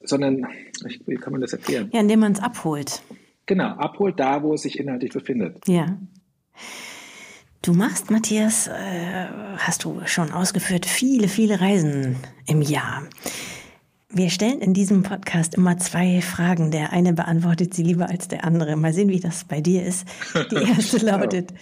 sondern, 0.00 0.46
wie 1.06 1.14
kann 1.16 1.32
man 1.32 1.42
das 1.42 1.52
erklären? 1.52 1.90
Ja, 1.92 2.00
indem 2.00 2.20
man 2.20 2.32
es 2.32 2.40
abholt. 2.40 3.02
Genau, 3.46 3.68
abholt 3.68 4.18
da, 4.18 4.42
wo 4.42 4.54
es 4.54 4.62
sich 4.62 4.78
inhaltlich 4.78 5.12
befindet. 5.12 5.58
Ja. 5.68 5.98
Du 7.62 7.72
machst, 7.74 8.10
Matthias, 8.10 8.66
äh, 8.66 9.26
hast 9.58 9.84
du 9.84 10.00
schon 10.06 10.32
ausgeführt, 10.32 10.84
viele, 10.84 11.28
viele 11.28 11.60
Reisen 11.60 12.16
im 12.46 12.60
Jahr. 12.60 13.04
Wir 14.08 14.30
stellen 14.30 14.60
in 14.60 14.74
diesem 14.74 15.04
Podcast 15.04 15.54
immer 15.54 15.78
zwei 15.78 16.20
Fragen. 16.20 16.72
Der 16.72 16.92
eine 16.92 17.12
beantwortet 17.12 17.72
sie 17.72 17.84
lieber 17.84 18.10
als 18.10 18.26
der 18.26 18.44
andere. 18.44 18.74
Mal 18.74 18.92
sehen, 18.92 19.10
wie 19.10 19.20
das 19.20 19.44
bei 19.44 19.60
dir 19.60 19.84
ist. 19.84 20.06
Die 20.50 20.56
erste 20.76 20.98
lautet, 20.98 21.54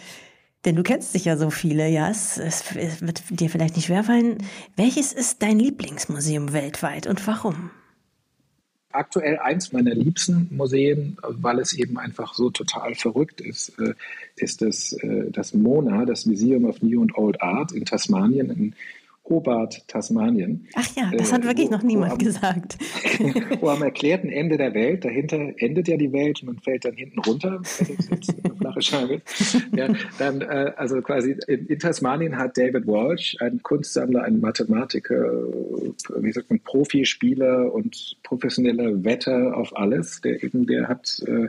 denn 0.64 0.74
du 0.74 0.83
kennst 0.83 1.12
sicher 1.12 1.37
so 1.37 1.50
viele, 1.50 1.88
ja, 1.88 2.09
es, 2.09 2.38
es 2.38 2.74
wird 2.74 3.22
dir 3.29 3.50
vielleicht 3.50 3.76
nicht 3.76 3.87
schwerfallen. 3.87 4.38
Welches 4.76 5.12
ist 5.12 5.42
dein 5.42 5.59
Lieblingsmuseum 5.59 6.53
weltweit 6.53 7.07
und 7.07 7.26
warum? 7.26 7.70
Aktuell 8.92 9.38
eins 9.38 9.72
meiner 9.72 9.94
liebsten 9.94 10.48
Museen, 10.50 11.16
weil 11.22 11.61
es 11.61 11.72
eben 11.72 11.98
einfach 11.98 12.35
so 12.35 12.50
total 12.50 12.94
verrückt 12.94 13.40
ist, 13.40 13.79
äh, 13.79 13.94
ist 14.37 14.62
das, 14.62 14.92
äh, 14.94 15.31
das 15.31 15.55
MONA, 15.55 16.05
das 16.07 16.26
Museum 16.26 16.64
of 16.64 16.83
New 16.83 17.03
and 17.03 17.16
Old 17.16 17.40
Art 17.40 17.72
in 17.72 17.85
Tasmanien, 17.85 18.50
in 18.50 18.74
Hobart, 19.31 19.87
Tasmanien. 19.88 20.66
Ach 20.75 20.97
ja, 20.97 21.11
das 21.16 21.33
hat 21.33 21.45
äh, 21.45 21.49
wirklich 21.49 21.69
wo, 21.69 21.75
noch 21.75 21.83
niemand 21.83 22.11
wo 22.11 22.14
am, 22.14 22.19
gesagt. 22.19 22.77
wo 23.61 23.69
am 23.69 23.83
erklärten 23.83 24.29
Ende 24.29 24.59
der 24.59 24.75
Welt, 24.75 25.05
dahinter 25.05 25.53
endet 25.57 25.88
ja 25.88 25.97
die 25.97 26.12
Welt 26.12 26.43
und 26.43 26.47
man 26.47 26.59
fällt 26.59 26.85
dann 26.85 26.95
hinten 26.95 27.21
runter, 27.21 27.62
eine 27.79 28.55
flache 28.57 28.83
Scheibe. 28.83 29.23
Ja, 29.75 29.88
dann, 30.19 30.40
äh, 30.43 30.73
also 30.77 31.01
quasi 31.01 31.37
in, 31.47 31.66
in, 31.66 31.79
Tasmanien 31.79 32.37
hat 32.37 32.59
David 32.59 32.87
Walsh, 32.87 33.37
ein 33.40 33.62
Kunstsammler, 33.62 34.25
ein 34.25 34.40
Mathematiker, 34.40 35.33
wie 36.16 36.33
sagt 36.33 36.51
man, 36.51 36.61
Profispieler 36.61 37.73
und 37.73 38.16
professioneller 38.25 39.05
Wetter 39.05 39.57
auf 39.57 39.75
alles, 39.77 40.21
der 40.21 40.43
eben, 40.43 40.66
der 40.66 40.88
hat 40.88 41.23
äh, 41.27 41.49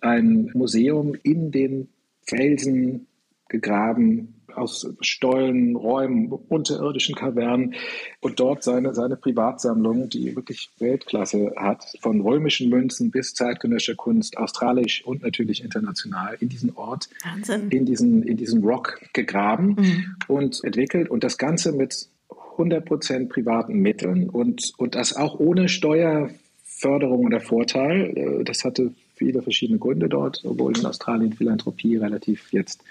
ein 0.00 0.50
Museum 0.54 1.14
in 1.22 1.50
den 1.50 1.88
Felsen 2.26 3.08
gegraben, 3.48 4.34
aus 4.56 4.88
Stollen, 5.00 5.76
Räumen, 5.76 6.32
unterirdischen 6.32 7.14
Kavernen 7.14 7.74
und 8.20 8.40
dort 8.40 8.62
seine, 8.62 8.94
seine 8.94 9.16
Privatsammlung, 9.16 10.08
die 10.08 10.34
wirklich 10.36 10.70
Weltklasse 10.78 11.52
hat, 11.56 11.84
von 12.00 12.20
römischen 12.20 12.68
Münzen 12.68 13.10
bis 13.10 13.34
zeitgenössischer 13.34 13.96
Kunst, 13.96 14.36
australisch 14.36 15.04
und 15.04 15.22
natürlich 15.22 15.64
international, 15.64 16.36
in 16.40 16.48
diesen 16.48 16.74
Ort, 16.76 17.08
Wahnsinn. 17.24 17.70
in 17.70 17.86
diesen, 17.86 18.22
in 18.22 18.36
diesen 18.36 18.64
Rock 18.64 19.00
gegraben 19.12 19.76
mhm. 19.78 20.16
und 20.28 20.64
entwickelt 20.64 21.10
und 21.10 21.24
das 21.24 21.38
Ganze 21.38 21.72
mit 21.72 22.08
100% 22.56 23.28
privaten 23.28 23.74
Mitteln 23.74 24.28
und, 24.28 24.72
und 24.76 24.94
das 24.94 25.16
auch 25.16 25.38
ohne 25.38 25.68
Steuerförderung 25.68 27.26
oder 27.26 27.40
Vorteil. 27.40 28.12
Äh, 28.16 28.44
das 28.44 28.64
hatte 28.64 28.92
viele 29.14 29.42
verschiedene 29.42 29.78
Gründe 29.78 30.08
dort, 30.08 30.42
obwohl 30.44 30.76
in 30.76 30.86
Australien 30.86 31.32
Philanthropie 31.32 31.96
relativ 31.96 32.52
jetzt 32.52 32.82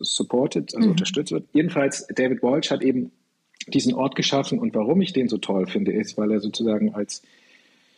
supported, 0.00 0.74
also 0.74 0.86
mhm. 0.86 0.92
unterstützt 0.92 1.32
wird. 1.32 1.46
Jedenfalls, 1.52 2.06
David 2.14 2.42
Walsh 2.42 2.70
hat 2.70 2.82
eben 2.82 3.12
diesen 3.66 3.94
Ort 3.94 4.14
geschaffen 4.14 4.58
und 4.58 4.74
warum 4.74 5.00
ich 5.00 5.12
den 5.12 5.28
so 5.28 5.38
toll 5.38 5.66
finde, 5.66 5.92
ist, 5.92 6.16
weil 6.16 6.30
er 6.30 6.40
sozusagen 6.40 6.94
als, 6.94 7.22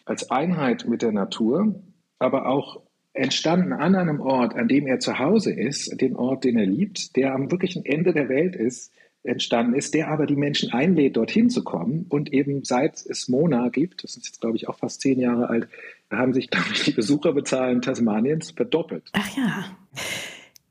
als 0.05 0.31
Einheit 0.31 0.87
mit 0.89 1.03
der 1.03 1.13
Natur, 1.13 1.75
aber 2.19 2.47
auch 2.47 2.81
entstanden 3.13 3.73
an 3.73 3.95
einem 3.95 4.21
Ort, 4.21 4.55
an 4.55 4.69
dem 4.69 4.87
er 4.87 5.01
zu 5.01 5.19
Hause 5.19 5.53
ist, 5.53 6.01
den 6.01 6.17
Ort, 6.17 6.45
den 6.45 6.59
er 6.59 6.67
liebt, 6.67 7.17
der 7.17 7.35
am 7.35 7.51
wirklichen 7.51 7.85
Ende 7.85 8.13
der 8.13 8.29
Welt 8.29 8.55
ist, 8.55 8.93
entstanden 9.25 9.75
ist, 9.75 9.95
der 9.95 10.09
aber 10.09 10.27
die 10.27 10.37
Menschen 10.37 10.73
einlädt, 10.73 11.17
dorthin 11.17 11.51
zu 11.51 11.65
kommen. 11.65 12.07
Und 12.09 12.33
eben 12.33 12.65
seit 12.65 13.05
es 13.05 13.29
Mona 13.29 13.69
gibt, 13.69 14.05
das 14.05 14.17
ist 14.17 14.27
jetzt, 14.27 14.41
glaube 14.41 14.57
ich, 14.57 14.69
auch 14.69 14.79
fast 14.79 15.01
zehn 15.01 15.19
Jahre 15.19 15.49
alt, 15.49 15.69
haben 16.11 16.33
sich, 16.33 16.51
glaube 16.51 16.69
ich, 16.73 16.85
die 16.85 16.93
Besucherbezahlen 16.93 17.83
Tasmaniens 17.83 18.53
verdoppelt. 18.53 19.11
Ach 19.13 19.37
ja. 19.37 19.77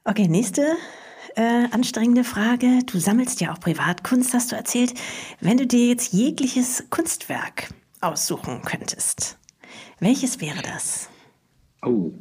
Okay, 0.04 0.28
nächste 0.28 0.64
äh, 1.38 1.68
anstrengende 1.72 2.24
Frage. 2.24 2.80
Du 2.86 3.00
sammelst 3.00 3.40
ja 3.42 3.54
auch 3.54 3.60
Privatkunst, 3.60 4.34
hast 4.34 4.52
du 4.52 4.56
erzählt. 4.56 4.94
Wenn 5.40 5.58
du 5.58 5.68
dir 5.68 5.88
jetzt 5.88 6.14
jegliches 6.14 6.86
Kunstwerk 6.90 7.70
aussuchen 8.02 8.62
könntest, 8.64 9.38
welches 10.00 10.42
wäre 10.42 10.62
das? 10.62 11.10
Oh, 11.86 12.12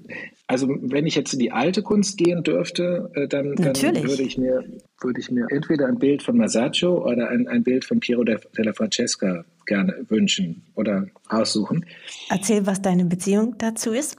also 0.46 0.68
wenn 0.68 1.07
ich 1.07 1.14
jetzt 1.14 1.33
in 1.33 1.38
die 1.38 1.50
alte 1.50 1.83
Kunst 1.83 2.18
gehen 2.18 2.42
dürfte, 2.42 3.11
äh, 3.14 3.26
dann, 3.26 3.57
dann 3.57 3.74
würde 3.74 4.22
ich 4.22 4.37
mir 4.37 4.62
würde 5.00 5.20
ich 5.20 5.31
mir 5.31 5.46
entweder 5.50 5.87
ein 5.87 5.98
Bild 5.98 6.22
von 6.22 6.37
Masaccio 6.37 7.05
oder 7.05 7.29
ein, 7.29 7.48
ein 7.48 7.62
Bild 7.62 7.85
von 7.85 8.00
Piero 8.00 8.24
della 8.24 8.72
Francesca 8.72 9.44
gerne 9.66 10.05
wünschen 10.09 10.62
oder 10.74 11.07
aussuchen. 11.29 11.85
Erzähl, 12.31 12.66
was 12.66 12.83
deine 12.83 13.05
Beziehung 13.05 13.57
dazu 13.59 13.92
ist. 13.92 14.16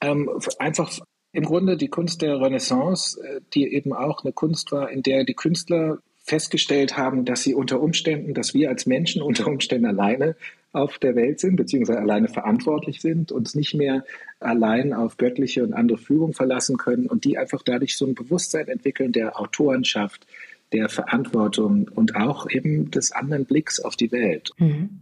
Ähm, 0.00 0.30
einfach 0.58 0.90
im 1.32 1.44
Grunde 1.44 1.76
die 1.76 1.88
Kunst 1.88 2.22
der 2.22 2.40
Renaissance, 2.40 3.20
äh, 3.22 3.40
die 3.54 3.72
eben 3.72 3.92
auch 3.92 4.24
eine 4.24 4.32
Kunst 4.32 4.72
war, 4.72 4.90
in 4.90 5.02
der 5.02 5.24
die 5.24 5.34
Künstler 5.34 5.98
festgestellt 6.22 6.96
haben, 6.96 7.24
dass 7.24 7.42
sie 7.42 7.54
unter 7.54 7.80
Umständen, 7.80 8.34
dass 8.34 8.54
wir 8.54 8.68
als 8.68 8.86
Menschen 8.86 9.22
unter 9.22 9.46
Umständen 9.46 9.86
alleine 9.86 10.36
auf 10.72 10.98
der 10.98 11.16
Welt 11.16 11.40
sind, 11.40 11.56
beziehungsweise 11.56 11.98
alleine 11.98 12.28
verantwortlich 12.28 13.00
sind, 13.00 13.32
uns 13.32 13.54
nicht 13.54 13.74
mehr 13.74 14.04
allein 14.38 14.92
auf 14.92 15.16
göttliche 15.16 15.64
und 15.64 15.72
andere 15.72 15.98
Führung 15.98 16.32
verlassen 16.32 16.76
können 16.76 17.06
und 17.06 17.24
die 17.24 17.38
einfach 17.38 17.62
dadurch 17.64 17.96
so 17.96 18.06
ein 18.06 18.14
Bewusstsein 18.14 18.68
entwickeln 18.68 19.12
der 19.12 19.40
Autorenschaft, 19.40 20.26
der 20.72 20.88
Verantwortung 20.88 21.88
und 21.92 22.14
auch 22.14 22.48
eben 22.48 22.92
des 22.92 23.10
anderen 23.10 23.44
Blicks 23.44 23.80
auf 23.80 23.96
die 23.96 24.12
Welt. 24.12 24.52
Mhm. 24.58 25.00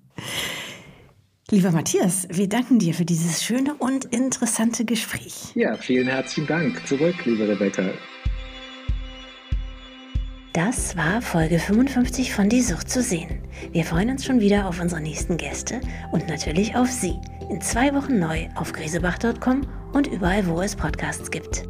Lieber 1.51 1.71
Matthias, 1.73 2.29
wir 2.31 2.47
danken 2.47 2.79
dir 2.79 2.93
für 2.93 3.07
dieses 3.07 3.43
schöne 3.43 3.75
und 3.79 4.05
interessante 4.05 4.85
Gespräch. 4.85 5.55
Ja, 5.55 5.79
vielen 5.79 6.07
herzlichen 6.07 6.47
Dank 6.47 6.87
zurück, 6.87 7.25
liebe 7.25 7.49
Rebecca. 7.49 7.85
Das 10.53 10.95
war 10.95 11.23
Folge 11.23 11.59
55 11.59 12.35
von 12.35 12.51
Die 12.51 12.61
Sucht 12.61 12.91
zu 12.91 13.01
sehen. 13.01 13.39
Wir 13.73 13.85
freuen 13.85 14.11
uns 14.11 14.27
schon 14.27 14.41
wieder 14.41 14.67
auf 14.67 14.79
unsere 14.79 15.01
nächsten 15.01 15.39
Gäste 15.39 15.81
und 16.13 16.29
natürlich 16.29 16.77
auf 16.77 16.89
Sie. 16.89 17.15
In 17.49 17.63
zwei 17.63 17.95
Wochen 17.95 18.19
neu 18.19 18.49
auf 18.55 18.75
grisebach.com 18.75 19.63
und 19.95 20.07
überall, 20.07 20.47
wo 20.47 20.61
es 20.61 20.77
Podcasts 20.77 21.31
gibt. 21.31 21.67